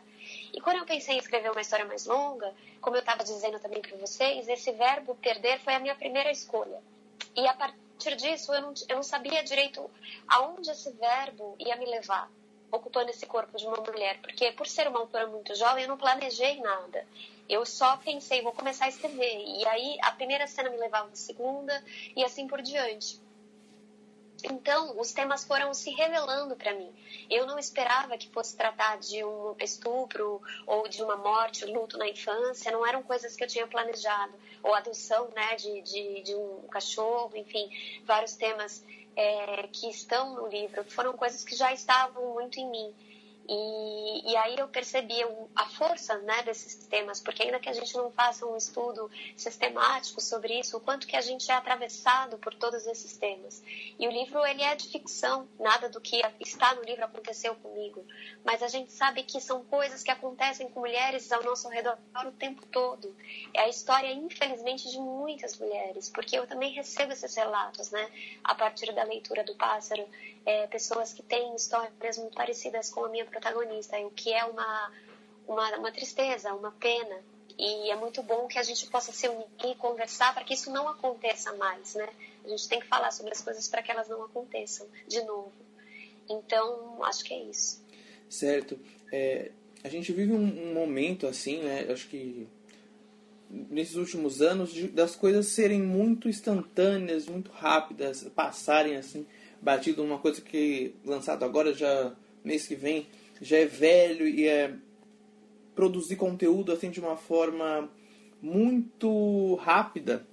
E 0.53 0.59
quando 0.59 0.77
eu 0.77 0.85
pensei 0.85 1.15
em 1.15 1.19
escrever 1.19 1.51
uma 1.51 1.61
história 1.61 1.85
mais 1.85 2.05
longa, 2.05 2.51
como 2.81 2.95
eu 2.95 3.01
estava 3.01 3.23
dizendo 3.23 3.59
também 3.59 3.81
para 3.81 3.95
vocês, 3.97 4.47
esse 4.47 4.71
verbo 4.71 5.15
perder 5.15 5.59
foi 5.59 5.73
a 5.73 5.79
minha 5.79 5.93
primeira 5.93 6.31
escolha. 6.31 6.81
E 7.35 7.47
a 7.47 7.53
partir 7.53 7.88
disso, 8.15 8.53
eu 8.53 8.61
não, 8.61 8.73
eu 8.87 8.95
não 8.95 9.03
sabia 9.03 9.43
direito 9.43 9.89
aonde 10.27 10.69
esse 10.71 10.91
verbo 10.91 11.55
ia 11.59 11.75
me 11.75 11.85
levar 11.85 12.31
ocupando 12.71 13.09
esse 13.09 13.25
corpo 13.25 13.57
de 13.57 13.65
uma 13.65 13.77
mulher, 13.77 14.19
porque 14.21 14.51
por 14.51 14.67
ser 14.67 14.87
uma 14.87 14.99
autora 14.99 15.27
muito 15.27 15.55
jovem, 15.55 15.83
eu 15.83 15.89
não 15.89 15.97
planejei 15.97 16.59
nada. 16.59 17.05
Eu 17.47 17.65
só 17.65 17.97
pensei, 17.97 18.43
vou 18.43 18.53
começar 18.53 18.85
a 18.85 18.89
escrever. 18.89 19.43
E 19.43 19.67
aí 19.67 19.97
a 20.03 20.11
primeira 20.11 20.45
cena 20.45 20.69
me 20.69 20.77
levava 20.77 21.09
à 21.11 21.15
segunda 21.15 21.83
e 22.15 22.23
assim 22.23 22.47
por 22.47 22.61
diante. 22.61 23.19
Então, 24.43 24.99
os 24.99 25.11
temas 25.11 25.43
foram 25.43 25.73
se 25.73 25.89
revelando 25.91 26.55
para 26.55 26.73
mim. 26.73 26.91
Eu 27.29 27.45
não 27.45 27.59
esperava 27.59 28.17
que 28.17 28.29
fosse 28.29 28.55
tratar 28.55 28.97
de 28.97 29.23
um 29.23 29.55
estupro 29.59 30.41
ou 30.65 30.87
de 30.87 31.03
uma 31.03 31.17
morte, 31.17 31.65
luto 31.65 31.97
na 31.97 32.07
infância, 32.07 32.71
não 32.71 32.85
eram 32.85 33.03
coisas 33.03 33.35
que 33.35 33.43
eu 33.43 33.47
tinha 33.47 33.67
planejado. 33.67 34.33
Ou 34.63 34.73
adoção 34.73 35.29
né, 35.35 35.55
de, 35.55 35.81
de, 35.81 36.21
de 36.21 36.35
um 36.35 36.67
cachorro, 36.69 37.31
enfim, 37.35 37.69
vários 38.05 38.33
temas 38.33 38.83
é, 39.15 39.67
que 39.67 39.89
estão 39.89 40.35
no 40.35 40.47
livro, 40.47 40.83
foram 40.85 41.13
coisas 41.13 41.43
que 41.43 41.55
já 41.55 41.73
estavam 41.73 42.33
muito 42.33 42.59
em 42.59 42.69
mim. 42.69 42.93
E, 43.51 44.31
e 44.31 44.37
aí 44.37 44.59
eu 44.59 44.67
percebi 44.67 45.15
a 45.55 45.65
força 45.65 46.15
né, 46.19 46.43
desses 46.43 46.85
temas, 46.85 47.19
porque 47.19 47.41
ainda 47.41 47.59
que 47.59 47.67
a 47.67 47.73
gente 47.73 47.97
não 47.97 48.11
faça 48.11 48.45
um 48.45 48.55
estudo 48.55 49.09
sistemático 49.35 50.21
sobre 50.21 50.59
isso, 50.59 50.77
o 50.77 50.79
quanto 50.79 51.07
que 51.07 51.15
a 51.15 51.21
gente 51.21 51.49
é 51.49 51.55
atravessado 51.55 52.37
por 52.37 52.53
todos 52.53 52.85
esses 52.85 53.17
temas. 53.17 53.63
E 53.97 54.07
o 54.07 54.11
livro 54.11 54.45
ele 54.45 54.61
é 54.61 54.75
de 54.75 54.87
ficção, 54.89 55.47
nada 55.59 55.89
do 55.89 55.99
que 55.99 56.21
está 56.39 56.75
no 56.75 56.83
livro 56.83 57.03
aconteceu 57.03 57.55
comigo, 57.55 58.05
mas 58.45 58.61
a 58.61 58.67
gente 58.67 58.91
sabe 58.91 59.23
que 59.23 59.41
são 59.41 59.63
coisas 59.65 60.03
que 60.03 60.11
acontecem 60.11 60.69
com 60.69 60.81
mulheres 60.81 61.31
ao 61.31 61.41
nosso 61.41 61.69
redor 61.69 61.97
o 62.27 62.31
tempo 62.33 62.63
todo. 62.67 63.15
É 63.51 63.61
a 63.61 63.67
história, 63.67 64.11
infelizmente, 64.11 64.91
de 64.91 64.99
muitas 64.99 65.57
mulheres, 65.57 66.07
porque 66.07 66.37
eu 66.37 66.45
também 66.45 66.71
recebo 66.71 67.13
esses 67.13 67.35
relatos, 67.35 67.89
né, 67.89 68.11
a 68.43 68.53
partir 68.53 68.93
da 68.93 69.03
leitura 69.03 69.43
do 69.43 69.55
Pássaro, 69.55 70.07
é, 70.45 70.67
pessoas 70.67 71.13
que 71.13 71.23
têm 71.23 71.55
histórias 71.55 72.17
muito 72.17 72.35
parecidas 72.35 72.89
com 72.89 73.05
a 73.05 73.09
minha 73.09 73.25
protagonista, 73.25 73.97
o 73.99 74.11
que 74.11 74.33
é 74.33 74.43
uma, 74.45 74.91
uma, 75.47 75.77
uma 75.77 75.91
tristeza, 75.91 76.53
uma 76.53 76.71
pena. 76.71 77.21
E 77.57 77.91
é 77.91 77.95
muito 77.95 78.23
bom 78.23 78.47
que 78.47 78.57
a 78.57 78.63
gente 78.63 78.87
possa 78.89 79.11
se 79.11 79.27
unir 79.27 79.45
e 79.65 79.75
conversar 79.75 80.33
para 80.33 80.45
que 80.45 80.53
isso 80.53 80.71
não 80.71 80.87
aconteça 80.87 81.51
mais, 81.57 81.93
né? 81.95 82.09
A 82.45 82.47
gente 82.47 82.69
tem 82.69 82.79
que 82.79 82.87
falar 82.87 83.11
sobre 83.11 83.33
as 83.33 83.41
coisas 83.41 83.67
para 83.67 83.83
que 83.83 83.91
elas 83.91 84.07
não 84.07 84.23
aconteçam 84.23 84.87
de 85.07 85.21
novo. 85.23 85.51
Então, 86.29 87.03
acho 87.03 87.23
que 87.23 87.33
é 87.33 87.43
isso. 87.43 87.83
Certo. 88.29 88.79
É, 89.11 89.51
a 89.83 89.89
gente 89.89 90.13
vive 90.13 90.31
um, 90.31 90.69
um, 90.69 90.73
momento 90.73 91.27
assim, 91.27 91.61
né? 91.61 91.87
Acho 91.91 92.07
que 92.07 92.47
nesses 93.49 93.95
últimos 93.95 94.41
anos 94.41 94.71
de, 94.71 94.87
das 94.87 95.15
coisas 95.15 95.47
serem 95.47 95.81
muito 95.81 96.29
instantâneas, 96.29 97.27
muito 97.27 97.51
rápidas, 97.51 98.23
passarem 98.35 98.95
assim 98.95 99.25
batido 99.61 100.03
uma 100.03 100.17
coisa 100.17 100.41
que 100.41 100.93
lançado 101.05 101.43
agora 101.43 101.73
já 101.73 102.13
mês 102.43 102.67
que 102.67 102.75
vem 102.75 103.07
já 103.41 103.57
é 103.57 103.65
velho 103.65 104.27
e 104.27 104.47
é 104.47 104.73
produzir 105.75 106.15
conteúdo 106.15 106.71
assim 106.71 106.89
de 106.89 106.99
uma 106.99 107.15
forma 107.15 107.89
muito 108.41 109.55
rápida. 109.55 110.25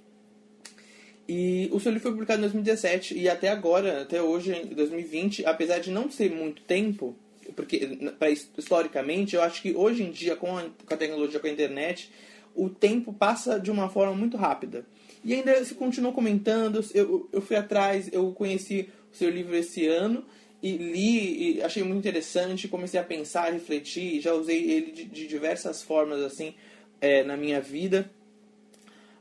E 1.27 1.69
o 1.73 1.79
seu 1.79 1.91
livro 1.91 2.03
foi 2.03 2.11
publicado 2.11 2.39
em 2.39 2.43
2017 2.43 3.17
e 3.17 3.27
até 3.27 3.49
agora, 3.49 4.01
até 4.01 4.21
hoje, 4.21 4.53
em 4.53 4.73
2020, 4.73 5.45
apesar 5.45 5.79
de 5.79 5.91
não 5.91 6.09
ser 6.09 6.31
muito 6.31 6.61
tempo, 6.61 7.15
porque 7.53 7.85
pra, 8.17 8.29
historicamente 8.29 9.35
eu 9.35 9.41
acho 9.41 9.61
que 9.61 9.75
hoje 9.75 10.03
em 10.03 10.11
dia 10.11 10.37
com 10.37 10.57
a, 10.57 10.63
com 10.63 10.93
a 10.93 10.97
tecnologia, 10.97 11.39
com 11.39 11.47
a 11.47 11.51
internet, 11.51 12.11
o 12.55 12.69
tempo 12.69 13.11
passa 13.11 13.59
de 13.59 13.69
uma 13.69 13.89
forma 13.89 14.15
muito 14.15 14.37
rápida. 14.37 14.85
E 15.23 15.33
ainda 15.33 15.63
se 15.65 15.75
continuou 15.75 16.13
comentando, 16.13 16.83
eu, 16.93 17.29
eu 17.33 17.41
fui 17.41 17.57
atrás, 17.57 18.09
eu 18.13 18.31
conheci 18.31 18.89
seu 19.11 19.29
livro 19.29 19.55
esse 19.55 19.87
ano 19.87 20.25
e 20.61 20.77
li 20.77 21.57
e 21.57 21.61
achei 21.61 21.83
muito 21.83 21.99
interessante, 21.99 22.67
comecei 22.67 22.99
a 22.99 23.03
pensar, 23.03 23.53
refletir, 23.53 24.21
já 24.21 24.33
usei 24.33 24.71
ele 24.71 24.91
de, 24.91 25.05
de 25.05 25.27
diversas 25.27 25.81
formas 25.83 26.21
assim 26.21 26.53
é, 26.99 27.23
na 27.23 27.37
minha 27.37 27.61
vida 27.61 28.09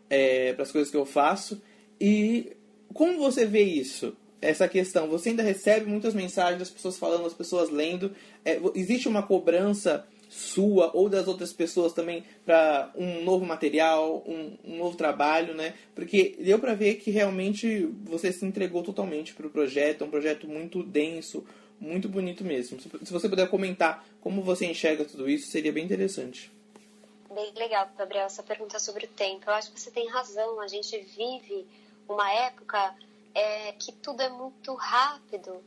é, 0.08 0.52
para 0.52 0.62
as 0.62 0.72
coisas 0.72 0.90
que 0.90 0.96
eu 0.96 1.06
faço. 1.06 1.60
E 2.00 2.52
como 2.92 3.18
você 3.18 3.44
vê 3.44 3.62
isso? 3.62 4.16
Essa 4.40 4.68
questão, 4.68 5.08
você 5.08 5.30
ainda 5.30 5.42
recebe 5.42 5.86
muitas 5.86 6.14
mensagens 6.14 6.58
das 6.58 6.70
pessoas 6.70 6.98
falando, 6.98 7.26
as 7.26 7.34
pessoas 7.34 7.70
lendo. 7.70 8.14
É, 8.44 8.60
existe 8.74 9.08
uma 9.08 9.22
cobrança 9.22 10.06
sua 10.36 10.90
ou 10.92 11.08
das 11.08 11.26
outras 11.26 11.50
pessoas 11.50 11.94
também 11.94 12.22
para 12.44 12.92
um 12.94 13.24
novo 13.24 13.46
material, 13.46 14.22
um, 14.26 14.56
um, 14.64 14.76
novo 14.76 14.94
trabalho, 14.94 15.54
né? 15.54 15.74
Porque 15.94 16.36
deu 16.38 16.58
para 16.58 16.74
ver 16.74 16.96
que 16.96 17.10
realmente 17.10 17.86
você 18.04 18.30
se 18.30 18.44
entregou 18.44 18.82
totalmente 18.82 19.34
para 19.34 19.46
o 19.46 19.50
projeto, 19.50 20.04
é 20.04 20.06
um 20.06 20.10
projeto 20.10 20.46
muito 20.46 20.82
denso, 20.82 21.42
muito 21.80 22.06
bonito 22.06 22.44
mesmo. 22.44 22.78
Se 22.78 23.12
você 23.12 23.28
puder 23.30 23.48
comentar 23.48 24.06
como 24.20 24.42
você 24.42 24.66
enxerga 24.66 25.06
tudo 25.06 25.28
isso, 25.28 25.50
seria 25.50 25.72
bem 25.72 25.84
interessante. 25.84 26.52
Bem 27.34 27.52
legal, 27.54 27.88
Gabriel, 27.96 28.26
essa 28.26 28.42
pergunta 28.42 28.78
sobre 28.78 29.06
o 29.06 29.08
tempo. 29.08 29.44
Eu 29.46 29.54
acho 29.54 29.72
que 29.72 29.80
você 29.80 29.90
tem 29.90 30.06
razão. 30.08 30.60
A 30.60 30.68
gente 30.68 30.98
vive 30.98 31.66
uma 32.06 32.30
época 32.30 32.94
é, 33.34 33.72
que 33.72 33.90
tudo 33.90 34.20
é 34.20 34.28
muito 34.28 34.74
rápido 34.74 35.62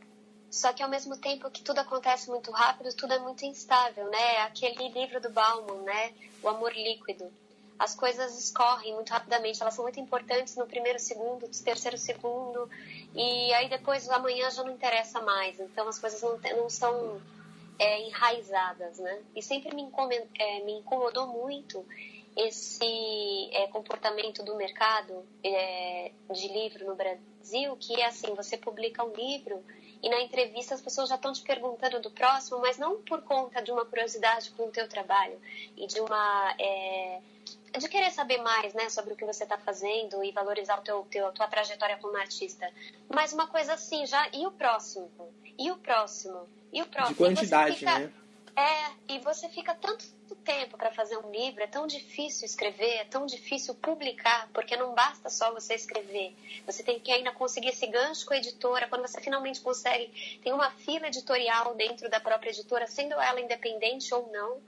só 0.51 0.73
que 0.73 0.81
ao 0.81 0.89
mesmo 0.89 1.15
tempo 1.17 1.49
que 1.51 1.61
tudo 1.61 1.79
acontece 1.79 2.29
muito 2.29 2.51
rápido, 2.51 2.93
tudo 2.95 3.13
é 3.13 3.19
muito 3.19 3.45
instável, 3.45 4.09
né? 4.09 4.37
Aquele 4.39 4.89
livro 4.89 5.21
do 5.21 5.29
Bauman, 5.29 5.83
né? 5.83 6.11
O 6.41 6.49
amor 6.49 6.73
líquido. 6.73 7.31
As 7.77 7.95
coisas 7.95 8.37
escorrem 8.37 8.93
muito 8.93 9.09
rapidamente, 9.09 9.61
elas 9.61 9.73
são 9.73 9.83
muito 9.83 9.99
importantes 9.99 10.55
no 10.57 10.65
primeiro 10.65 10.99
segundo, 10.99 11.47
no 11.47 11.63
terceiro 11.63 11.97
segundo, 11.97 12.69
e 13.15 13.53
aí 13.53 13.69
depois 13.69 14.09
amanhã 14.09 14.51
já 14.51 14.63
não 14.63 14.73
interessa 14.73 15.21
mais. 15.21 15.57
Então 15.59 15.87
as 15.87 15.97
coisas 15.97 16.21
não, 16.21 16.37
não 16.57 16.69
são 16.69 17.21
é, 17.77 18.01
enraizadas, 18.07 18.99
né? 18.99 19.21
E 19.35 19.41
sempre 19.41 19.73
me, 19.73 19.89
é, 20.37 20.59
me 20.65 20.73
incomodou 20.73 21.27
muito 21.27 21.85
esse 22.35 23.49
é, 23.53 23.67
comportamento 23.67 24.43
do 24.43 24.55
mercado 24.55 25.25
é, 25.43 26.11
de 26.31 26.47
livro 26.47 26.85
no 26.85 26.95
Brasil, 26.95 27.75
que 27.77 27.99
é 27.99 28.05
assim, 28.05 28.33
você 28.35 28.57
publica 28.57 29.03
um 29.03 29.13
livro 29.13 29.63
e 30.01 30.09
na 30.09 30.21
entrevista 30.21 30.75
as 30.75 30.81
pessoas 30.81 31.09
já 31.09 31.15
estão 31.15 31.33
te 31.33 31.41
perguntando 31.41 32.01
do 32.01 32.09
próximo, 32.11 32.59
mas 32.59 32.77
não 32.77 33.01
por 33.01 33.21
conta 33.21 33.61
de 33.61 33.71
uma 33.71 33.85
curiosidade 33.85 34.49
com 34.51 34.67
o 34.67 34.71
teu 34.71 34.87
trabalho 34.87 35.39
e 35.75 35.85
de 35.87 35.99
uma 35.99 36.55
é, 36.59 37.19
de 37.77 37.87
querer 37.87 38.11
saber 38.11 38.37
mais, 38.41 38.73
né, 38.73 38.89
sobre 38.89 39.13
o 39.13 39.15
que 39.15 39.25
você 39.25 39.43
está 39.43 39.57
fazendo 39.57 40.23
e 40.23 40.31
valorizar 40.31 40.79
o 40.79 40.81
teu, 40.81 41.07
teu, 41.11 41.27
a 41.27 41.31
tua 41.31 41.47
trajetória 41.47 41.97
como 41.97 42.17
artista, 42.17 42.71
mas 43.13 43.33
uma 43.33 43.47
coisa 43.47 43.73
assim, 43.73 44.05
já 44.05 44.27
e 44.33 44.45
o 44.47 44.51
próximo, 44.51 45.09
e 45.57 45.69
o 45.69 45.77
próximo, 45.77 46.47
e 46.71 46.81
o 46.81 46.85
próximo. 46.85 47.15
De 47.15 47.35
quantidade, 47.35 47.77
fica, 47.77 47.99
né? 47.99 48.13
É, 48.55 49.13
e 49.13 49.19
você 49.19 49.47
fica 49.49 49.73
tanto 49.75 50.05
tempo 50.49 50.77
para 50.77 50.89
fazer 50.89 51.15
um 51.15 51.29
livro, 51.29 51.61
é 51.61 51.67
tão 51.67 51.85
difícil 51.85 52.43
escrever, 52.43 52.95
é 52.95 53.05
tão 53.05 53.27
difícil 53.27 53.75
publicar, 53.75 54.49
porque 54.51 54.75
não 54.75 54.95
basta 54.95 55.29
só 55.29 55.53
você 55.53 55.75
escrever. 55.75 56.35
Você 56.65 56.81
tem 56.81 56.99
que 56.99 57.11
ainda 57.11 57.31
conseguir 57.31 57.69
esse 57.69 57.85
gancho 57.85 58.25
com 58.25 58.33
a 58.33 58.37
editora. 58.37 58.87
Quando 58.87 59.03
você 59.03 59.21
finalmente 59.21 59.61
consegue, 59.61 60.39
tem 60.43 60.51
uma 60.51 60.71
fila 60.71 61.05
editorial 61.05 61.75
dentro 61.75 62.09
da 62.09 62.19
própria 62.19 62.49
editora, 62.49 62.87
sendo 62.87 63.13
ela 63.13 63.39
independente 63.39 64.11
ou 64.11 64.27
não. 64.31 64.59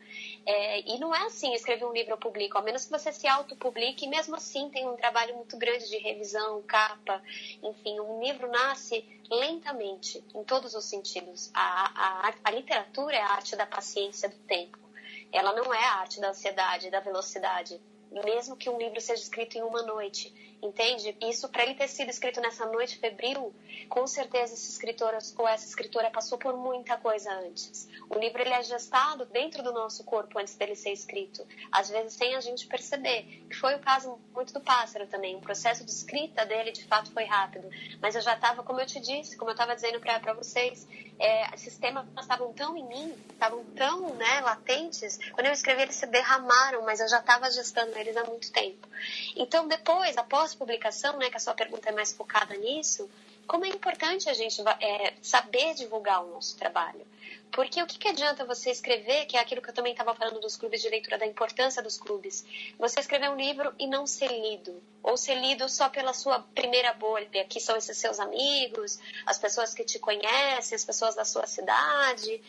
É, 0.46 0.82
e 0.82 1.00
não 1.00 1.16
é 1.16 1.26
assim, 1.26 1.52
escrever 1.56 1.86
um 1.86 1.94
livro 1.94 2.14
eu 2.14 2.18
publico, 2.18 2.60
a 2.60 2.62
menos 2.62 2.86
que 2.86 2.92
você 2.92 3.12
se 3.12 3.28
autopublique, 3.28 4.06
e 4.06 4.08
mesmo 4.08 4.36
assim 4.36 4.70
tem 4.70 4.88
um 4.88 4.96
trabalho 4.96 5.36
muito 5.36 5.58
grande 5.58 5.90
de 5.90 5.98
revisão, 5.98 6.62
capa, 6.62 7.24
enfim, 7.64 8.00
um 8.00 8.22
livro 8.22 8.48
nasce 8.48 9.04
lentamente, 9.32 10.24
em 10.36 10.44
todos 10.44 10.76
os 10.76 10.86
sentidos. 10.86 11.50
A, 11.56 12.28
a, 12.28 12.34
a 12.44 12.52
literatura 12.52 13.16
é 13.16 13.22
a 13.22 13.32
arte 13.32 13.56
da 13.56 13.66
paciência 13.66 14.30
do 14.30 14.38
tempo. 14.40 14.91
Ela 15.32 15.54
não 15.54 15.74
é 15.74 15.84
a 15.84 15.96
arte 15.96 16.20
da 16.20 16.30
ansiedade, 16.30 16.90
da 16.90 17.00
velocidade. 17.00 17.82
Mesmo 18.26 18.58
que 18.58 18.70
um 18.70 18.78
livro 18.78 19.00
seja 19.00 19.22
escrito 19.22 19.58
em 19.58 19.64
uma 19.64 19.82
noite, 19.84 20.51
entende? 20.62 21.16
Isso, 21.22 21.50
para 21.50 21.64
ele 21.64 21.76
ter 21.76 21.88
sido 21.88 22.10
escrito 22.10 22.40
nessa 22.40 22.66
noite 22.66 22.98
febril, 22.98 23.54
com 23.90 24.06
certeza 24.06 24.54
esse 24.54 24.72
escritor 24.72 25.14
ou 25.38 25.48
essa 25.48 25.66
escritora 25.66 26.10
passou 26.12 26.38
por 26.38 26.56
muita 26.56 26.98
coisa 26.98 27.32
antes. 27.32 27.90
O 28.10 28.18
livro 28.18 28.42
ele 28.42 28.54
é 28.54 28.64
gestado 28.64 29.26
dentro 29.26 29.64
do 29.64 29.72
nosso 29.72 30.04
corpo 30.04 30.40
antes 30.40 30.56
dele 30.56 30.76
ser 30.76 30.92
escrito, 30.92 31.46
às 31.72 31.90
vezes 31.90 32.14
sem 32.14 32.36
a 32.36 32.42
gente 32.42 32.68
perceber. 32.68 33.46
Foi 33.60 33.76
o 33.76 33.80
caso 33.80 34.20
muito 34.34 34.54
do 34.54 34.62
pássaro 34.62 35.08
também. 35.08 35.36
O 35.36 35.42
processo 35.42 35.84
de 35.84 35.92
escrita 35.92 36.46
dele, 36.46 36.72
de 36.72 36.86
fato, 36.86 37.12
foi 37.12 37.26
rápido. 37.26 37.70
Mas 38.02 38.16
eu 38.16 38.22
já 38.22 38.36
estava, 38.36 38.64
como 38.64 38.80
eu 38.80 38.86
te 38.86 39.00
disse, 39.00 39.38
como 39.38 39.50
eu 39.50 39.54
estava 39.54 39.76
dizendo 39.76 40.00
para 40.00 40.34
vocês, 40.34 40.88
é, 41.20 41.56
sistemas 41.58 42.06
estavam 42.20 42.52
tão 42.54 42.76
em 42.76 42.86
mim, 42.88 43.16
estavam 43.32 43.64
tão 43.76 44.14
né, 44.16 44.42
latentes. 44.42 45.20
Quando 45.34 45.48
eu 45.48 45.54
escrevi, 45.54 45.84
eles 45.84 45.96
se 45.96 46.08
derramaram, 46.08 46.84
mas 46.84 47.00
eu 47.00 47.08
já 47.08 47.20
estava 47.20 47.50
gestando 47.52 47.98
eles 47.98 48.16
há 48.18 48.24
muito 48.24 48.52
tempo. 48.52 48.88
Então, 49.36 49.68
depois, 49.68 50.18
após 50.18 50.51
publicação, 50.58 51.18
né, 51.18 51.30
que 51.30 51.38
a 51.38 51.40
sua 51.40 51.54
pergunta 51.54 51.90
é 51.90 51.92
mais 51.92 52.12
focada 52.12 52.56
nisso, 52.56 53.10
como 53.48 53.66
é 53.66 53.70
importante 53.70 54.30
a 54.30 54.34
gente 54.34 54.62
é, 54.80 55.14
saber 55.22 55.74
divulgar 55.74 56.24
o 56.24 56.32
nosso 56.32 56.58
trabalho. 56.58 57.06
Porque 57.52 57.82
o 57.84 57.86
que, 57.86 58.00
que 58.00 58.08
adianta 58.08 58.46
você 58.46 58.72
escrever, 58.72 59.26
que 59.26 59.36
é 59.36 59.40
aquilo 59.42 59.62
que 59.62 59.70
eu 59.70 59.74
também 59.74 59.92
estava 59.92 60.16
falando 60.16 60.40
dos 60.40 60.56
clubes 60.56 60.82
de 60.82 60.88
leitura, 60.88 61.18
da 61.18 61.26
importância 61.26 61.82
dos 61.82 61.98
clubes, 61.98 62.46
você 62.80 63.02
escrever 63.02 63.30
um 63.30 63.36
livro 63.36 63.74
e 63.78 63.88
não 63.88 64.08
ser 64.08 64.32
lido, 64.32 64.82
ou 65.04 65.18
ser 65.18 65.36
lido 65.36 65.68
só 65.68 65.90
pela 65.90 66.14
sua 66.14 66.40
primeira 66.56 66.94
bolha, 66.94 67.44
que 67.44 67.60
são 67.60 67.76
esses 67.76 67.98
seus 67.98 68.20
amigos, 68.20 69.00
as 69.26 69.38
pessoas 69.38 69.74
que 69.74 69.84
te 69.84 70.00
conhecem, 70.00 70.76
as 70.76 70.86
pessoas 70.86 71.16
da 71.16 71.26
sua 71.26 71.46
cidade, 71.46 72.42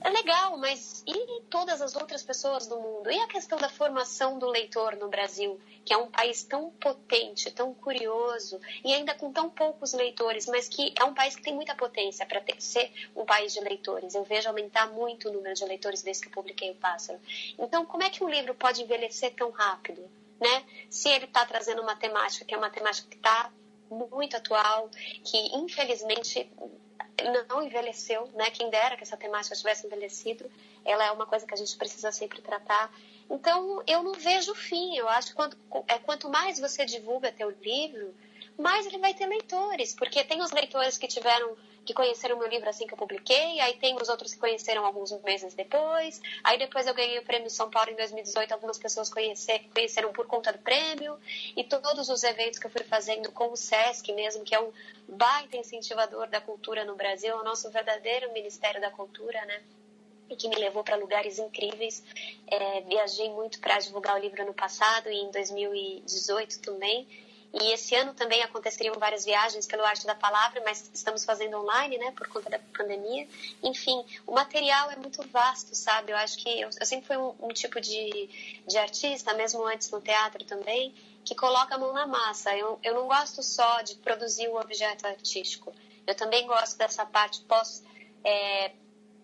é 0.00 0.10
legal, 0.10 0.56
mas 0.56 1.02
e 1.06 1.42
todas 1.50 1.82
as 1.82 1.96
outras 1.96 2.22
pessoas 2.22 2.66
do 2.66 2.78
mundo? 2.80 3.10
E 3.10 3.18
a 3.18 3.26
questão 3.26 3.58
da 3.58 3.68
formação 3.68 4.38
do 4.38 4.46
leitor 4.46 4.96
no 4.96 5.08
Brasil, 5.08 5.60
que 5.84 5.92
é 5.92 5.96
um 5.96 6.10
país 6.10 6.42
tão 6.44 6.70
potente, 6.70 7.50
tão 7.50 7.74
curioso 7.74 8.60
e 8.84 8.92
ainda 8.92 9.14
com 9.14 9.32
tão 9.32 9.50
poucos 9.50 9.92
leitores, 9.92 10.46
mas 10.46 10.68
que 10.68 10.94
é 10.98 11.04
um 11.04 11.14
país 11.14 11.36
que 11.36 11.42
tem 11.42 11.54
muita 11.54 11.74
potência 11.74 12.24
para 12.26 12.42
ser 12.58 12.92
um 13.16 13.24
país 13.24 13.52
de 13.52 13.60
leitores. 13.60 14.14
Eu 14.14 14.24
vejo 14.24 14.48
aumentar 14.48 14.86
muito 14.86 15.28
o 15.28 15.32
número 15.32 15.54
de 15.54 15.64
leitores 15.64 16.02
desde 16.02 16.22
que 16.22 16.28
eu 16.28 16.32
publiquei 16.32 16.70
o 16.70 16.76
Pássaro. 16.76 17.20
Então, 17.58 17.84
como 17.84 18.02
é 18.02 18.10
que 18.10 18.22
um 18.22 18.28
livro 18.28 18.54
pode 18.54 18.82
envelhecer 18.82 19.34
tão 19.34 19.50
rápido? 19.50 20.02
Né? 20.40 20.64
Se 20.88 21.08
ele 21.08 21.26
está 21.26 21.44
trazendo 21.44 21.82
uma 21.82 21.96
temática 21.96 22.44
que 22.44 22.54
é 22.54 22.56
uma 22.56 22.70
temática 22.70 23.08
que 23.08 23.16
está 23.16 23.52
muito 23.90 24.36
atual, 24.36 24.88
que 25.24 25.36
infelizmente 25.56 26.50
não 27.48 27.62
envelheceu, 27.62 28.28
né? 28.34 28.50
Quem 28.50 28.70
dera 28.70 28.96
que 28.96 29.02
essa 29.02 29.16
temática 29.16 29.54
tivesse 29.54 29.86
envelhecido. 29.86 30.50
Ela 30.84 31.04
é 31.06 31.10
uma 31.10 31.26
coisa 31.26 31.46
que 31.46 31.54
a 31.54 31.56
gente 31.56 31.76
precisa 31.76 32.10
sempre 32.12 32.40
tratar. 32.40 32.92
Então, 33.28 33.82
eu 33.86 34.02
não 34.02 34.14
vejo 34.14 34.54
fim. 34.54 34.96
Eu 34.96 35.08
acho 35.08 35.28
que 35.28 35.34
quanto, 35.34 35.56
é, 35.86 35.98
quanto 35.98 36.28
mais 36.28 36.58
você 36.58 36.84
divulga 36.84 37.32
teu 37.32 37.50
livro, 37.50 38.14
mais 38.58 38.86
ele 38.86 38.98
vai 38.98 39.14
ter 39.14 39.26
leitores, 39.26 39.94
porque 39.94 40.24
tem 40.24 40.42
os 40.42 40.50
leitores 40.50 40.98
que 40.98 41.08
tiveram 41.08 41.56
que 41.84 41.94
conheceram 41.94 42.38
meu 42.38 42.48
livro 42.48 42.68
assim 42.68 42.86
que 42.86 42.94
eu 42.94 42.98
publiquei, 42.98 43.60
aí 43.60 43.74
tem 43.74 43.96
os 43.96 44.08
outros 44.08 44.34
que 44.34 44.40
conheceram 44.40 44.84
alguns 44.84 45.10
meses 45.22 45.54
depois, 45.54 46.20
aí 46.44 46.58
depois 46.58 46.86
eu 46.86 46.94
ganhei 46.94 47.18
o 47.18 47.24
prêmio 47.24 47.50
São 47.50 47.70
Paulo 47.70 47.90
em 47.90 47.96
2018, 47.96 48.52
algumas 48.52 48.78
pessoas 48.78 49.08
conhecer, 49.08 49.60
conheceram 49.74 50.12
por 50.12 50.26
conta 50.26 50.52
do 50.52 50.58
prêmio, 50.58 51.18
e 51.56 51.64
todos 51.64 52.08
os 52.08 52.22
eventos 52.22 52.58
que 52.58 52.66
eu 52.66 52.70
fui 52.70 52.84
fazendo 52.84 53.32
com 53.32 53.52
o 53.52 53.56
SESC 53.56 54.12
mesmo, 54.12 54.44
que 54.44 54.54
é 54.54 54.60
um 54.60 54.72
baita 55.08 55.56
incentivador 55.56 56.28
da 56.28 56.40
cultura 56.40 56.84
no 56.84 56.94
Brasil, 56.94 57.30
é 57.30 57.36
o 57.36 57.44
nosso 57.44 57.70
verdadeiro 57.70 58.32
Ministério 58.32 58.80
da 58.80 58.90
Cultura, 58.90 59.44
né? 59.44 59.60
e 60.30 60.36
que 60.36 60.48
me 60.48 60.54
levou 60.54 60.84
para 60.84 60.96
lugares 60.96 61.38
incríveis. 61.38 62.04
É, 62.46 62.80
viajei 62.82 63.28
muito 63.30 63.58
para 63.60 63.78
divulgar 63.80 64.16
o 64.16 64.20
livro 64.20 64.46
no 64.46 64.54
passado 64.54 65.10
e 65.10 65.16
em 65.16 65.30
2018 65.32 66.60
também. 66.60 67.06
E 67.52 67.72
esse 67.72 67.94
ano 67.96 68.14
também 68.14 68.42
aconteceriam 68.42 68.94
várias 68.94 69.24
viagens 69.24 69.66
pelo 69.66 69.84
Arte 69.84 70.06
da 70.06 70.14
Palavra, 70.14 70.62
mas 70.64 70.88
estamos 70.94 71.24
fazendo 71.24 71.58
online, 71.58 71.98
né, 71.98 72.12
por 72.12 72.28
conta 72.28 72.48
da 72.48 72.60
pandemia. 72.76 73.26
Enfim, 73.62 74.04
o 74.26 74.32
material 74.32 74.90
é 74.90 74.96
muito 74.96 75.26
vasto, 75.28 75.74
sabe? 75.74 76.12
Eu 76.12 76.16
acho 76.16 76.38
que 76.38 76.60
eu, 76.60 76.70
eu 76.78 76.86
sempre 76.86 77.06
fui 77.06 77.16
um, 77.16 77.34
um, 77.40 77.48
tipo 77.48 77.80
de, 77.80 78.62
de 78.66 78.78
artista, 78.78 79.34
mesmo 79.34 79.66
antes 79.66 79.90
no 79.90 80.00
teatro 80.00 80.44
também, 80.44 80.94
que 81.24 81.34
coloca 81.34 81.74
a 81.74 81.78
mão 81.78 81.92
na 81.92 82.06
massa. 82.06 82.56
Eu, 82.56 82.78
eu 82.84 82.94
não 82.94 83.08
gosto 83.08 83.42
só 83.42 83.82
de 83.82 83.96
produzir 83.96 84.48
um 84.48 84.56
objeto 84.56 85.06
artístico. 85.06 85.74
Eu 86.06 86.14
também 86.14 86.46
gosto 86.46 86.78
dessa 86.78 87.04
parte 87.04 87.40
pós. 87.42 87.82
É, 88.22 88.70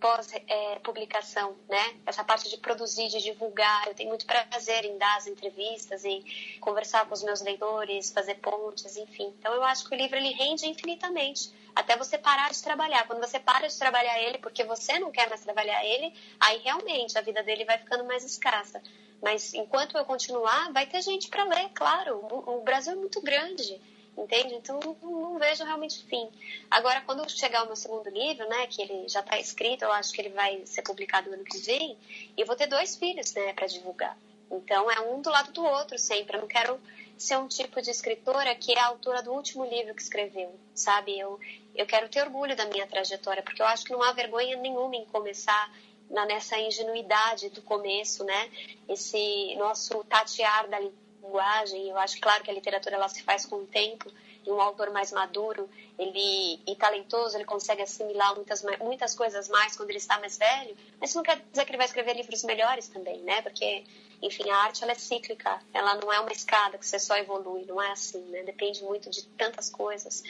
pós-publicação, 0.01 1.57
é, 1.69 1.73
né? 1.73 1.97
Essa 2.07 2.23
parte 2.23 2.49
de 2.49 2.57
produzir, 2.59 3.09
de 3.09 3.21
divulgar. 3.21 3.87
Eu 3.87 3.95
tenho 3.95 4.09
muito 4.09 4.27
prazer 4.27 4.85
em 4.85 4.97
dar 4.99 5.17
as 5.17 5.27
entrevistas, 5.27 6.05
em 6.05 6.25
conversar 6.61 7.07
com 7.07 7.15
os 7.15 7.23
meus 7.23 7.41
leitores, 7.41 8.11
fazer 8.11 8.37
pontes, 8.37 8.97
enfim. 8.97 9.35
Então 9.39 9.55
eu 9.55 9.63
acho 9.65 9.89
que 9.89 9.95
o 9.95 9.99
livro 9.99 10.17
ele 10.17 10.33
rende 10.33 10.67
infinitamente 10.67 11.51
até 11.75 11.97
você 11.97 12.17
parar 12.17 12.51
de 12.51 12.63
trabalhar. 12.63 13.07
Quando 13.07 13.21
você 13.21 13.39
para 13.39 13.69
de 13.69 13.79
trabalhar 13.79 14.21
ele 14.21 14.39
porque 14.39 14.65
você 14.65 14.99
não 14.99 15.11
quer 15.11 15.29
mais 15.29 15.43
trabalhar 15.43 15.85
ele, 15.85 16.13
aí 16.41 16.59
realmente 16.59 17.19
a 17.19 17.21
vida 17.23 17.43
dele 17.43 17.65
vai 17.65 17.79
ficando 17.79 18.05
mais 18.05 18.25
escassa. 18.25 18.83
Mas 19.23 19.55
enquanto 19.55 19.97
eu 19.97 20.05
continuar, 20.05 20.73
vai 20.73 20.87
ter 20.87 21.03
gente 21.03 21.29
para 21.29 21.45
ler, 21.45 21.71
claro. 21.75 22.27
O 22.47 22.61
Brasil 22.61 22.93
é 22.93 22.97
muito 22.97 23.21
grande 23.21 23.81
entende? 24.17 24.55
Então 24.55 24.81
não 25.03 25.39
vejo 25.39 25.65
realmente 25.65 26.05
fim. 26.07 26.31
Agora, 26.71 27.01
quando 27.03 27.29
chegar 27.31 27.65
o 27.65 27.67
meu 27.67 27.77
segundo 27.77 28.09
livro, 28.11 28.49
né, 28.49 28.67
que 28.67 28.83
ele 28.83 29.09
já 29.09 29.21
está 29.21 29.39
escrito, 29.39 29.83
eu 29.83 29.93
acho 29.93 30.13
que 30.13 30.21
ele 30.21 30.31
vai 30.31 30.65
ser 30.67 30.83
publicado 30.83 31.29
no 31.29 31.35
ano 31.35 31.45
que 31.45 31.59
vem, 31.59 31.97
eu 32.37 32.47
vou 32.47 32.57
ter 32.57 32.67
dois 32.67 32.97
filhos, 32.97 33.33
né, 33.35 33.53
para 33.53 33.67
divulgar. 33.67 34.17
Então 34.51 34.91
é 34.91 35.01
um 35.01 35.21
do 35.21 35.31
lado 35.31 35.53
do 35.53 35.65
outro 35.65 35.99
sempre. 35.99 36.37
Eu 36.37 36.43
não 36.43 36.49
quero 36.49 36.81
ser 37.19 37.37
um 37.37 37.49
tipo 37.49 37.81
de 37.83 37.91
escritora 37.91 38.55
que 38.55 38.73
é 38.73 38.79
a 38.79 38.87
autora 38.87 39.23
do 39.23 39.33
último 39.33 39.65
livro 39.65 39.95
que 39.95 40.03
escreveu, 40.03 40.55
sabe? 40.75 41.19
Eu 41.19 41.41
eu 41.77 41.87
quero 41.87 42.09
ter 42.09 42.23
orgulho 42.23 42.57
da 42.57 42.65
minha 42.65 42.87
trajetória, 42.87 43.43
porque 43.43 43.61
eu 43.61 43.67
acho 43.67 43.85
que 43.85 43.93
não 43.93 44.03
há 44.03 44.13
vergonha 44.13 44.57
nenhuma 44.57 44.97
em 44.97 45.05
começar 45.05 45.71
na, 46.11 46.25
nessa 46.25 46.59
ingenuidade 46.59 47.51
do 47.51 47.61
começo, 47.63 48.25
né? 48.25 48.51
Esse 48.89 49.55
nosso 49.57 50.03
tatear 50.05 50.69
da 50.69 50.79
linguagem. 51.27 51.89
Eu 51.89 51.99
acho 51.99 52.21
claro 52.21 52.43
que 52.43 52.51
a 52.51 52.55
literatura 52.55 52.95
ela 52.95 53.09
se 53.09 53.23
faz 53.23 53.45
com 53.45 53.57
o 53.57 53.67
tempo 53.67 54.11
e 54.47 54.51
um 54.51 54.61
autor 54.61 54.91
mais 54.91 55.11
maduro 55.11 55.69
ele 55.99 56.61
e 56.67 56.77
talentoso 56.77 57.37
ele 57.37 57.45
consegue 57.45 57.83
assimilar 57.83 58.35
muitas 58.37 58.63
muitas 58.81 59.15
coisas 59.15 59.49
mais 59.49 59.77
quando 59.77 59.91
ele 59.91 59.99
está 59.99 60.19
mais 60.21 60.39
velho. 60.39 60.77
Mas 61.01 61.11
isso 61.11 61.19
não 61.19 61.25
quer 61.25 61.43
dizer 61.51 61.65
que 61.65 61.71
ele 61.71 61.79
vai 61.79 61.87
escrever 61.87 62.15
livros 62.15 62.45
melhores 62.45 62.89
também, 62.89 63.21
né? 63.23 63.43
Porque 63.43 63.85
enfim 64.23 64.49
a 64.51 64.57
arte 64.57 64.83
ela 64.83 64.93
é 64.93 64.95
cíclica, 64.95 65.61
ela 65.75 65.95
não 65.97 66.13
é 66.13 66.21
uma 66.21 66.33
escada 66.33 66.79
que 66.79 66.87
você 66.87 66.99
só 66.99 67.17
evolui, 67.17 67.65
não 67.67 67.83
é 67.83 67.91
assim, 67.91 68.23
né? 68.27 68.43
Depende 68.45 68.83
muito 68.85 69.11
de 69.11 69.27
tantas 69.29 69.69
coisas, 69.69 70.23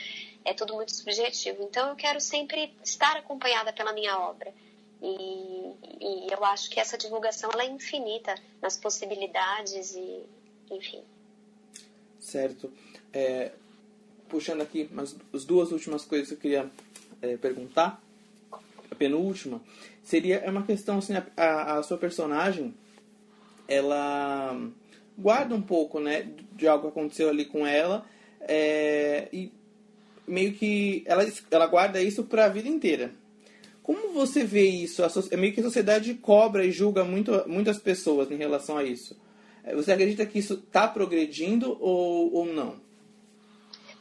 é 0.43 0.53
tudo 0.53 0.73
muito 0.73 0.93
subjetivo. 0.93 1.63
Então 1.63 1.89
eu 1.89 1.95
quero 1.95 2.19
sempre 2.19 2.75
estar 2.83 3.17
acompanhada 3.17 3.71
pela 3.71 3.93
minha 3.93 4.17
obra. 4.17 4.53
E, 4.99 5.75
e, 6.01 6.27
eu 6.31 6.43
acho 6.43 6.71
que 6.71 6.79
essa 6.79 6.97
divulgação 6.97 7.51
ela 7.53 7.61
é 7.61 7.67
infinita 7.67 8.33
nas 8.59 8.77
possibilidades 8.77 9.93
e, 9.95 10.25
enfim. 10.71 11.01
Certo. 12.19 12.71
É, 13.13 13.51
puxando 14.27 14.61
aqui 14.61 14.89
mas 14.91 15.15
as 15.33 15.45
duas 15.45 15.71
últimas 15.71 16.03
coisas 16.03 16.27
que 16.27 16.33
eu 16.33 16.39
queria 16.39 16.71
é, 17.21 17.37
perguntar, 17.37 18.01
a 18.91 18.95
penúltima, 18.95 19.61
seria 20.03 20.37
é 20.37 20.49
uma 20.49 20.63
questão 20.63 20.99
assim, 20.99 21.13
a, 21.35 21.77
a 21.77 21.83
sua 21.83 21.97
personagem, 21.97 22.73
ela 23.67 24.57
guarda 25.17 25.55
um 25.55 25.61
pouco, 25.61 25.99
né, 25.99 26.29
de 26.53 26.67
algo 26.67 26.83
que 26.83 26.99
aconteceu 26.99 27.29
ali 27.29 27.45
com 27.45 27.65
ela, 27.65 28.05
é, 28.41 29.27
e 29.33 29.51
meio 30.27 30.53
que 30.53 31.03
ela, 31.05 31.25
ela 31.49 31.67
guarda 31.67 32.01
isso 32.01 32.23
para 32.23 32.45
a 32.45 32.49
vida 32.49 32.67
inteira. 32.67 33.11
Como 33.81 34.13
você 34.13 34.43
vê 34.43 34.67
isso? 34.67 35.03
A, 35.03 35.09
é 35.31 35.37
meio 35.37 35.53
que 35.53 35.61
a 35.61 35.63
sociedade 35.63 36.13
cobra 36.15 36.65
e 36.65 36.71
julga 36.71 37.03
muito, 37.03 37.31
muitas 37.47 37.79
pessoas 37.79 38.29
em 38.29 38.35
relação 38.35 38.77
a 38.77 38.83
isso. 38.83 39.17
É, 39.67 39.75
você 39.75 39.91
acredita 39.91 40.25
que 40.25 40.39
isso 40.39 40.53
está 40.53 40.87
progredindo 40.87 41.77
ou, 41.81 42.33
ou 42.33 42.45
não? 42.45 42.79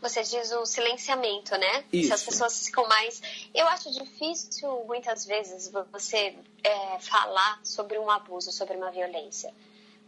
Você 0.01 0.23
diz 0.23 0.53
o 0.53 0.65
silenciamento, 0.65 1.57
né? 1.59 1.85
Isso. 1.93 2.09
Se 2.09 2.15
as 2.15 2.23
pessoas 2.23 2.67
ficam 2.67 2.87
mais. 2.87 3.21
Eu 3.53 3.67
acho 3.67 3.91
difícil, 3.91 4.85
muitas 4.87 5.27
vezes, 5.27 5.69
você 5.91 6.37
é, 6.63 6.99
falar 7.01 7.59
sobre 7.65 7.99
um 7.99 8.09
abuso, 8.09 8.53
sobre 8.53 8.77
uma 8.77 8.93
violência. 8.93 9.53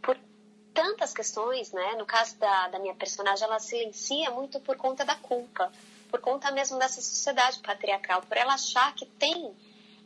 Por 0.01 0.17
tantas 0.73 1.13
questões, 1.13 1.73
né? 1.73 1.95
No 1.97 2.05
caso 2.05 2.37
da, 2.37 2.69
da 2.69 2.79
minha 2.79 2.95
personagem, 2.95 3.43
ela 3.43 3.59
silencia 3.59 4.31
muito 4.31 4.61
por 4.61 4.77
conta 4.77 5.03
da 5.03 5.15
culpa. 5.15 5.69
Por 6.09 6.21
conta 6.21 6.49
mesmo 6.51 6.79
dessa 6.79 7.01
sociedade 7.01 7.59
patriarcal. 7.59 8.21
Por 8.21 8.37
ela 8.37 8.53
achar 8.53 8.95
que 8.95 9.05
tem. 9.05 9.53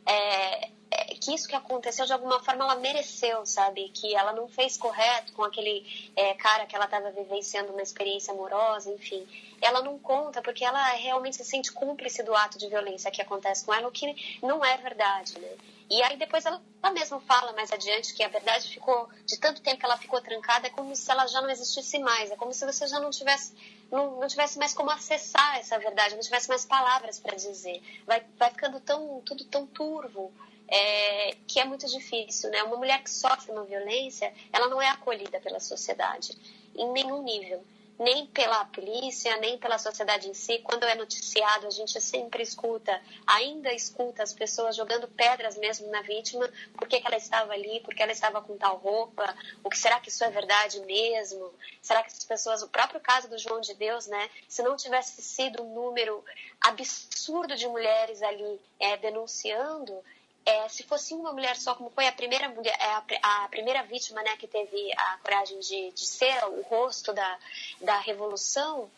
É, 0.06 0.68
é, 0.90 1.14
que 1.14 1.34
isso 1.34 1.48
que 1.48 1.56
aconteceu 1.56 2.06
de 2.06 2.12
alguma 2.12 2.42
forma 2.42 2.64
ela 2.64 2.76
mereceu, 2.76 3.44
sabe? 3.44 3.88
Que 3.90 4.14
ela 4.14 4.32
não 4.32 4.48
fez 4.48 4.76
correto 4.76 5.32
com 5.32 5.42
aquele 5.42 6.12
é, 6.14 6.34
cara 6.34 6.66
que 6.66 6.76
ela 6.76 6.84
estava 6.84 7.10
vivenciando 7.10 7.72
uma 7.72 7.82
experiência 7.82 8.32
amorosa, 8.32 8.92
enfim. 8.92 9.26
Ela 9.60 9.82
não 9.82 9.98
conta 9.98 10.40
porque 10.40 10.64
ela 10.64 10.82
realmente 10.92 11.36
se 11.36 11.44
sente 11.44 11.72
cúmplice 11.72 12.22
do 12.22 12.34
ato 12.34 12.58
de 12.58 12.68
violência 12.68 13.10
que 13.10 13.22
acontece 13.22 13.64
com 13.64 13.74
ela, 13.74 13.88
o 13.88 13.92
que 13.92 14.38
não 14.42 14.64
é 14.64 14.76
verdade, 14.76 15.38
né? 15.38 15.48
E 15.90 16.02
aí 16.02 16.16
depois 16.16 16.46
ela, 16.46 16.62
ela 16.82 16.92
mesma 16.92 17.20
fala 17.20 17.52
mais 17.52 17.70
adiante 17.70 18.14
que 18.14 18.22
a 18.22 18.28
verdade 18.28 18.68
ficou, 18.68 19.08
de 19.26 19.38
tanto 19.38 19.60
tempo 19.60 19.78
que 19.78 19.84
ela 19.84 19.96
ficou 19.96 20.20
trancada, 20.20 20.66
é 20.66 20.70
como 20.70 20.94
se 20.96 21.10
ela 21.10 21.26
já 21.26 21.42
não 21.42 21.50
existisse 21.50 21.98
mais, 21.98 22.30
é 22.30 22.36
como 22.36 22.52
se 22.52 22.64
você 22.64 22.86
já 22.86 22.98
não 22.98 23.10
tivesse, 23.10 23.54
não, 23.90 24.18
não 24.20 24.26
tivesse 24.26 24.58
mais 24.58 24.72
como 24.72 24.90
acessar 24.90 25.58
essa 25.58 25.78
verdade, 25.78 26.14
não 26.14 26.22
tivesse 26.22 26.48
mais 26.48 26.64
palavras 26.64 27.18
para 27.20 27.36
dizer. 27.36 27.82
Vai, 28.06 28.24
vai 28.38 28.50
ficando 28.50 28.80
tão, 28.80 29.20
tudo 29.20 29.44
tão 29.44 29.66
turvo 29.66 30.32
é, 30.68 31.36
que 31.46 31.60
é 31.60 31.64
muito 31.64 31.86
difícil, 31.86 32.50
né? 32.50 32.62
Uma 32.62 32.76
mulher 32.76 33.02
que 33.02 33.10
sofre 33.10 33.52
uma 33.52 33.64
violência, 33.64 34.32
ela 34.52 34.68
não 34.68 34.80
é 34.80 34.88
acolhida 34.88 35.38
pela 35.40 35.60
sociedade 35.60 36.36
em 36.74 36.90
nenhum 36.92 37.22
nível, 37.22 37.64
nem 37.98 38.26
pela 38.26 38.64
polícia, 38.66 39.36
nem 39.36 39.58
pela 39.58 39.78
sociedade 39.78 40.28
em 40.28 40.34
si. 40.34 40.58
Quando 40.58 40.84
é 40.84 40.94
noticiado, 40.94 41.66
a 41.66 41.70
gente 41.70 42.00
sempre 42.00 42.42
escuta, 42.42 43.00
ainda 43.26 43.72
escuta 43.72 44.22
as 44.22 44.32
pessoas 44.32 44.76
jogando 44.76 45.06
pedras 45.08 45.56
mesmo 45.56 45.88
na 45.90 46.02
vítima, 46.02 46.50
por 46.76 46.88
que, 46.88 47.02
ela 47.04 47.16
estava 47.16 47.52
ali, 47.52 47.80
por 47.80 47.94
que 47.94 48.02
ela 48.02 48.12
estava 48.12 48.42
com 48.42 48.56
tal 48.56 48.76
roupa, 48.76 49.34
o 49.62 49.70
que 49.70 49.78
será 49.78 50.00
que 50.00 50.08
isso 50.08 50.24
é 50.24 50.30
verdade 50.30 50.80
mesmo? 50.80 51.52
Será 51.80 52.02
que 52.02 52.08
as 52.10 52.24
pessoas, 52.24 52.62
o 52.62 52.68
próprio 52.68 53.00
caso 53.00 53.28
do 53.28 53.38
João 53.38 53.60
de 53.60 53.74
Deus, 53.74 54.06
né? 54.06 54.30
Se 54.48 54.62
não 54.62 54.76
tivesse 54.76 55.22
sido 55.22 55.62
um 55.62 55.74
número 55.74 56.24
absurdo 56.60 57.54
de 57.56 57.68
mulheres 57.68 58.22
ali 58.22 58.60
é, 58.78 58.96
denunciando, 58.96 60.02
é, 60.46 60.68
se 60.68 60.82
fosse 60.82 61.14
uma 61.14 61.32
mulher 61.32 61.56
só, 61.56 61.74
como 61.74 61.90
foi 61.90 62.06
a 62.06 62.12
primeira 62.12 62.48
mulher, 62.48 62.76
é, 62.78 63.18
a, 63.22 63.44
a, 63.44 63.48
primeira 63.48 63.82
vítima, 63.82 64.22
né, 64.22 64.36
que 64.36 64.46
teve 64.46 64.92
a 64.96 65.18
coragem 65.18 65.58
de, 65.58 65.90
de 65.92 66.06
ser 66.06 66.44
o 66.44 66.62
rosto 66.62 67.12
da, 67.12 67.38
da 67.80 67.98
revolução, 67.98 68.90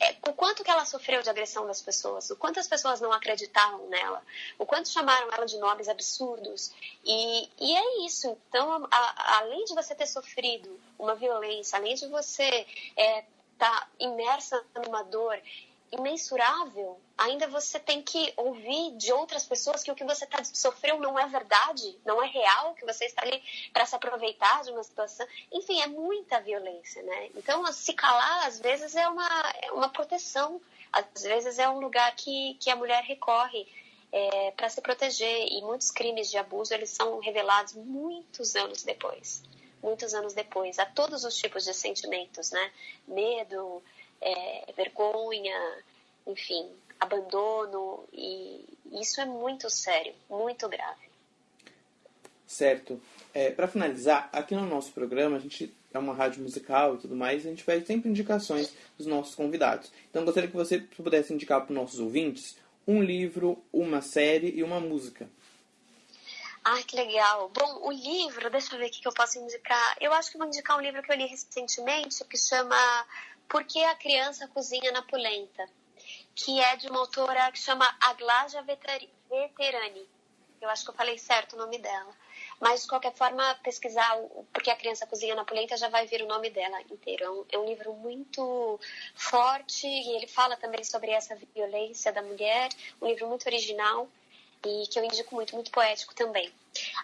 é, 0.00 0.14
o 0.28 0.32
quanto 0.32 0.62
que 0.62 0.70
ela 0.70 0.84
sofreu 0.84 1.22
de 1.22 1.28
agressão 1.28 1.66
das 1.66 1.82
pessoas, 1.82 2.30
o 2.30 2.36
quanto 2.36 2.60
as 2.60 2.68
pessoas 2.68 3.00
não 3.00 3.12
acreditavam 3.12 3.88
nela, 3.88 4.22
o 4.56 4.64
quanto 4.64 4.88
chamaram 4.88 5.32
ela 5.32 5.44
de 5.44 5.58
nomes 5.58 5.88
absurdos. 5.88 6.72
E, 7.04 7.48
e 7.58 7.76
é 7.76 8.06
isso. 8.06 8.36
Então, 8.48 8.86
a, 8.90 9.38
além 9.38 9.64
de 9.64 9.74
você 9.74 9.96
ter 9.96 10.06
sofrido 10.06 10.80
uma 10.96 11.16
violência, 11.16 11.76
além 11.76 11.96
de 11.96 12.06
você 12.06 12.44
estar 12.44 13.02
é, 13.02 13.24
tá 13.58 13.88
imersa 13.98 14.64
numa 14.86 15.02
dor, 15.02 15.36
imensurável, 15.90 17.00
ainda 17.16 17.48
você 17.48 17.78
tem 17.78 18.02
que 18.02 18.32
ouvir 18.36 18.96
de 18.96 19.12
outras 19.12 19.44
pessoas 19.44 19.82
que 19.82 19.90
o 19.90 19.94
que 19.94 20.04
você 20.04 20.26
tá, 20.26 20.42
sofreu 20.44 21.00
não 21.00 21.18
é 21.18 21.26
verdade, 21.26 21.98
não 22.04 22.22
é 22.22 22.26
real, 22.26 22.74
que 22.74 22.84
você 22.84 23.06
está 23.06 23.22
ali 23.22 23.42
para 23.72 23.86
se 23.86 23.94
aproveitar 23.94 24.62
de 24.62 24.70
uma 24.70 24.82
situação. 24.82 25.26
Enfim, 25.52 25.80
é 25.80 25.86
muita 25.86 26.40
violência, 26.40 27.02
né? 27.02 27.30
Então, 27.34 27.70
se 27.72 27.92
calar, 27.94 28.46
às 28.46 28.60
vezes, 28.60 28.94
é 28.94 29.08
uma, 29.08 29.52
é 29.62 29.72
uma 29.72 29.88
proteção. 29.88 30.60
Às 30.92 31.22
vezes, 31.22 31.58
é 31.58 31.68
um 31.68 31.80
lugar 31.80 32.14
que, 32.16 32.54
que 32.60 32.70
a 32.70 32.76
mulher 32.76 33.02
recorre 33.02 33.66
é, 34.12 34.50
para 34.52 34.68
se 34.68 34.80
proteger. 34.80 35.48
E 35.50 35.62
muitos 35.62 35.90
crimes 35.90 36.30
de 36.30 36.38
abuso, 36.38 36.74
eles 36.74 36.90
são 36.90 37.18
revelados 37.18 37.74
muitos 37.74 38.54
anos 38.56 38.82
depois. 38.82 39.42
Muitos 39.82 40.12
anos 40.12 40.34
depois, 40.34 40.78
a 40.80 40.86
todos 40.86 41.24
os 41.24 41.36
tipos 41.36 41.64
de 41.64 41.72
sentimentos, 41.72 42.50
né? 42.50 42.72
Medo, 43.06 43.80
é, 44.20 44.72
vergonha, 44.76 45.84
enfim, 46.26 46.68
abandono, 46.98 48.04
e 48.12 48.64
isso 48.92 49.20
é 49.20 49.24
muito 49.24 49.70
sério, 49.70 50.14
muito 50.28 50.68
grave. 50.68 51.08
Certo. 52.46 53.00
É, 53.34 53.50
para 53.50 53.68
finalizar, 53.68 54.28
aqui 54.32 54.54
no 54.54 54.66
nosso 54.66 54.92
programa, 54.92 55.36
a 55.36 55.40
gente 55.40 55.72
é 55.92 55.98
uma 55.98 56.14
rádio 56.14 56.42
musical 56.42 56.94
e 56.94 56.98
tudo 56.98 57.14
mais, 57.14 57.46
a 57.46 57.50
gente 57.50 57.62
faz 57.62 57.86
sempre 57.86 58.08
indicações 58.10 58.74
dos 58.96 59.06
nossos 59.06 59.34
convidados. 59.34 59.90
Então, 60.10 60.24
gostaria 60.24 60.48
que 60.48 60.56
você 60.56 60.80
pudesse 60.80 61.32
indicar 61.32 61.60
para 61.60 61.72
os 61.72 61.78
nossos 61.78 62.00
ouvintes 62.00 62.56
um 62.86 63.02
livro, 63.02 63.62
uma 63.72 64.00
série 64.00 64.50
e 64.50 64.62
uma 64.62 64.80
música. 64.80 65.28
Ah, 66.64 66.82
que 66.82 66.96
legal. 66.96 67.50
Bom, 67.50 67.86
o 67.86 67.92
livro, 67.92 68.50
deixa 68.50 68.74
eu 68.74 68.78
ver 68.78 68.88
o 68.88 68.90
que 68.90 69.06
eu 69.06 69.12
posso 69.12 69.38
indicar. 69.38 69.96
Eu 70.00 70.12
acho 70.12 70.30
que 70.30 70.38
vou 70.38 70.46
indicar 70.46 70.76
um 70.76 70.80
livro 70.80 71.02
que 71.02 71.12
eu 71.12 71.16
li 71.16 71.26
recentemente, 71.26 72.24
que 72.24 72.36
chama 72.36 72.76
por 73.48 73.64
que 73.64 73.82
a 73.84 73.94
criança 73.94 74.46
cozinha 74.48 74.92
na 74.92 75.02
polenta? 75.02 75.68
Que 76.34 76.60
é 76.60 76.76
de 76.76 76.88
uma 76.88 77.00
autora 77.00 77.50
que 77.50 77.58
chama 77.58 77.86
Aglaja 78.00 78.62
Veterani. 78.62 80.08
Eu 80.60 80.68
acho 80.68 80.84
que 80.84 80.90
eu 80.90 80.94
falei 80.94 81.18
certo 81.18 81.54
o 81.54 81.58
nome 81.58 81.78
dela. 81.78 82.12
Mas, 82.60 82.82
de 82.82 82.88
qualquer 82.88 83.14
forma, 83.14 83.54
pesquisar 83.62 84.18
o 84.18 84.44
Porque 84.52 84.70
a 84.70 84.76
Criança 84.76 85.06
Cozinha 85.06 85.34
na 85.34 85.44
Polenta 85.44 85.76
já 85.76 85.88
vai 85.88 86.06
vir 86.06 86.22
o 86.22 86.26
nome 86.26 86.50
dela 86.50 86.80
inteiro. 86.90 87.46
É 87.50 87.58
um 87.58 87.64
é 87.64 87.68
livro 87.68 87.92
muito 87.94 88.80
forte 89.14 89.86
e 89.86 90.16
ele 90.16 90.26
fala 90.26 90.56
também 90.56 90.82
sobre 90.82 91.10
essa 91.10 91.36
violência 91.54 92.12
da 92.12 92.22
mulher. 92.22 92.68
Um 93.00 93.06
livro 93.06 93.28
muito 93.28 93.46
original 93.46 94.08
e 94.66 94.86
que 94.86 94.98
eu 94.98 95.04
indico 95.04 95.34
muito, 95.34 95.54
muito 95.54 95.70
poético 95.70 96.14
também. 96.14 96.52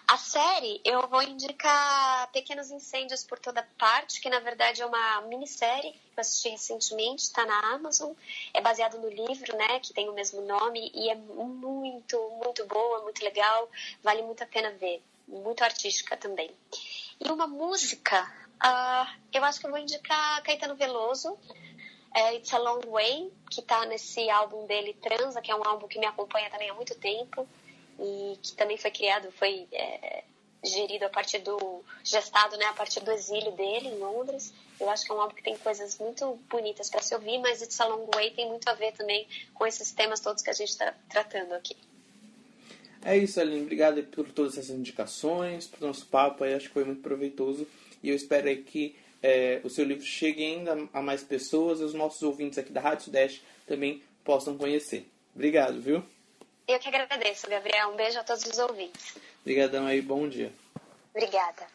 A 0.07 0.17
série, 0.17 0.79
eu 0.85 1.07
vou 1.07 1.21
indicar 1.21 2.29
Pequenos 2.31 2.71
Incêndios 2.71 3.23
por 3.23 3.39
Toda 3.39 3.67
Parte, 3.77 4.21
que 4.21 4.29
na 4.29 4.39
verdade 4.39 4.81
é 4.81 4.85
uma 4.85 5.21
minissérie 5.21 5.91
que 5.91 5.97
eu 6.15 6.21
assisti 6.21 6.49
recentemente, 6.49 7.23
está 7.23 7.45
na 7.45 7.73
Amazon. 7.73 8.13
É 8.53 8.61
baseado 8.61 8.97
no 8.99 9.09
livro, 9.09 9.55
né, 9.57 9.79
que 9.79 9.93
tem 9.93 10.07
o 10.09 10.13
mesmo 10.13 10.41
nome 10.41 10.91
e 10.93 11.09
é 11.09 11.15
muito, 11.15 12.17
muito 12.43 12.65
boa, 12.65 13.01
muito 13.01 13.23
legal, 13.23 13.69
vale 14.03 14.21
muito 14.21 14.43
a 14.43 14.47
pena 14.47 14.71
ver. 14.71 15.01
Muito 15.27 15.63
artística 15.63 16.15
também. 16.15 16.51
E 17.19 17.31
uma 17.31 17.47
música, 17.47 18.31
uh, 18.63 19.19
eu 19.33 19.43
acho 19.43 19.59
que 19.59 19.65
eu 19.65 19.71
vou 19.71 19.79
indicar 19.79 20.43
Caetano 20.43 20.75
Veloso, 20.75 21.37
é 22.15 22.35
It's 22.35 22.53
a 22.53 22.57
Long 22.57 22.79
Way, 22.89 23.31
que 23.51 23.59
está 23.59 23.85
nesse 23.85 24.29
álbum 24.29 24.65
dele, 24.65 24.93
Transa, 24.93 25.41
que 25.41 25.51
é 25.51 25.55
um 25.55 25.67
álbum 25.67 25.85
que 25.85 25.99
me 25.99 26.05
acompanha 26.05 26.49
também 26.49 26.69
há 26.69 26.73
muito 26.73 26.95
tempo 26.95 27.45
e 27.99 28.39
que 28.41 28.53
também 28.53 28.77
foi 28.77 28.89
criado, 28.89 29.29
foi 29.33 29.67
é, 29.73 30.23
gerido 30.63 31.05
a 31.05 31.09
partir 31.09 31.39
do 31.39 31.83
gestado, 32.05 32.55
né, 32.55 32.65
a 32.65 32.73
partir 32.73 33.01
do 33.01 33.11
exílio 33.11 33.51
dele 33.51 33.89
em 33.89 33.97
Londres. 33.97 34.53
Eu 34.79 34.89
acho 34.89 35.05
que 35.05 35.11
é 35.11 35.15
um 35.15 35.19
álbum 35.19 35.35
que 35.35 35.43
tem 35.43 35.57
coisas 35.57 35.97
muito 35.99 36.39
bonitas 36.49 36.89
para 36.89 37.01
se 37.01 37.13
ouvir, 37.13 37.37
mas 37.39 37.61
It's 37.61 37.79
a 37.81 37.85
Long 37.85 38.07
Way 38.13 38.31
tem 38.31 38.47
muito 38.47 38.67
a 38.69 38.73
ver 38.73 38.93
também 38.93 39.27
com 39.53 39.67
esses 39.67 39.91
temas 39.91 40.21
todos 40.21 40.41
que 40.41 40.49
a 40.49 40.53
gente 40.53 40.69
está 40.69 40.93
tratando 41.09 41.53
aqui. 41.53 41.75
É 43.03 43.17
isso, 43.17 43.39
Aline. 43.41 43.61
Obrigado 43.61 44.01
por 44.03 44.31
todas 44.31 44.57
essas 44.57 44.71
indicações, 44.71 45.67
por 45.67 45.81
nosso 45.81 46.05
papo. 46.07 46.43
Aí, 46.45 46.53
acho 46.53 46.67
que 46.67 46.73
foi 46.73 46.85
muito 46.85 47.01
proveitoso 47.01 47.67
e 48.01 48.09
eu 48.09 48.15
espero 48.15 48.63
que 48.63 48.95
é, 49.21 49.61
o 49.63 49.69
seu 49.69 49.85
livro 49.85 50.03
chegue 50.03 50.43
ainda 50.43 50.87
a 50.93 51.01
mais 51.01 51.23
pessoas 51.23 51.79
e 51.79 51.83
os 51.83 51.93
nossos 51.93 52.21
ouvintes 52.21 52.57
aqui 52.57 52.71
da 52.71 52.81
Rádio 52.81 53.05
Sudeste 53.05 53.43
também 53.67 54.01
possam 54.23 54.57
conhecer. 54.57 55.09
Obrigado, 55.33 55.81
viu? 55.81 56.03
Eu 56.67 56.79
que 56.79 56.87
agradeço, 56.87 57.49
Gabriel. 57.49 57.89
Um 57.89 57.95
beijo 57.95 58.19
a 58.19 58.23
todos 58.23 58.43
os 58.45 58.57
ouvintes. 58.57 59.15
Obrigadão 59.41 59.85
aí, 59.85 60.01
bom 60.01 60.27
dia. 60.27 60.51
Obrigada. 61.13 61.67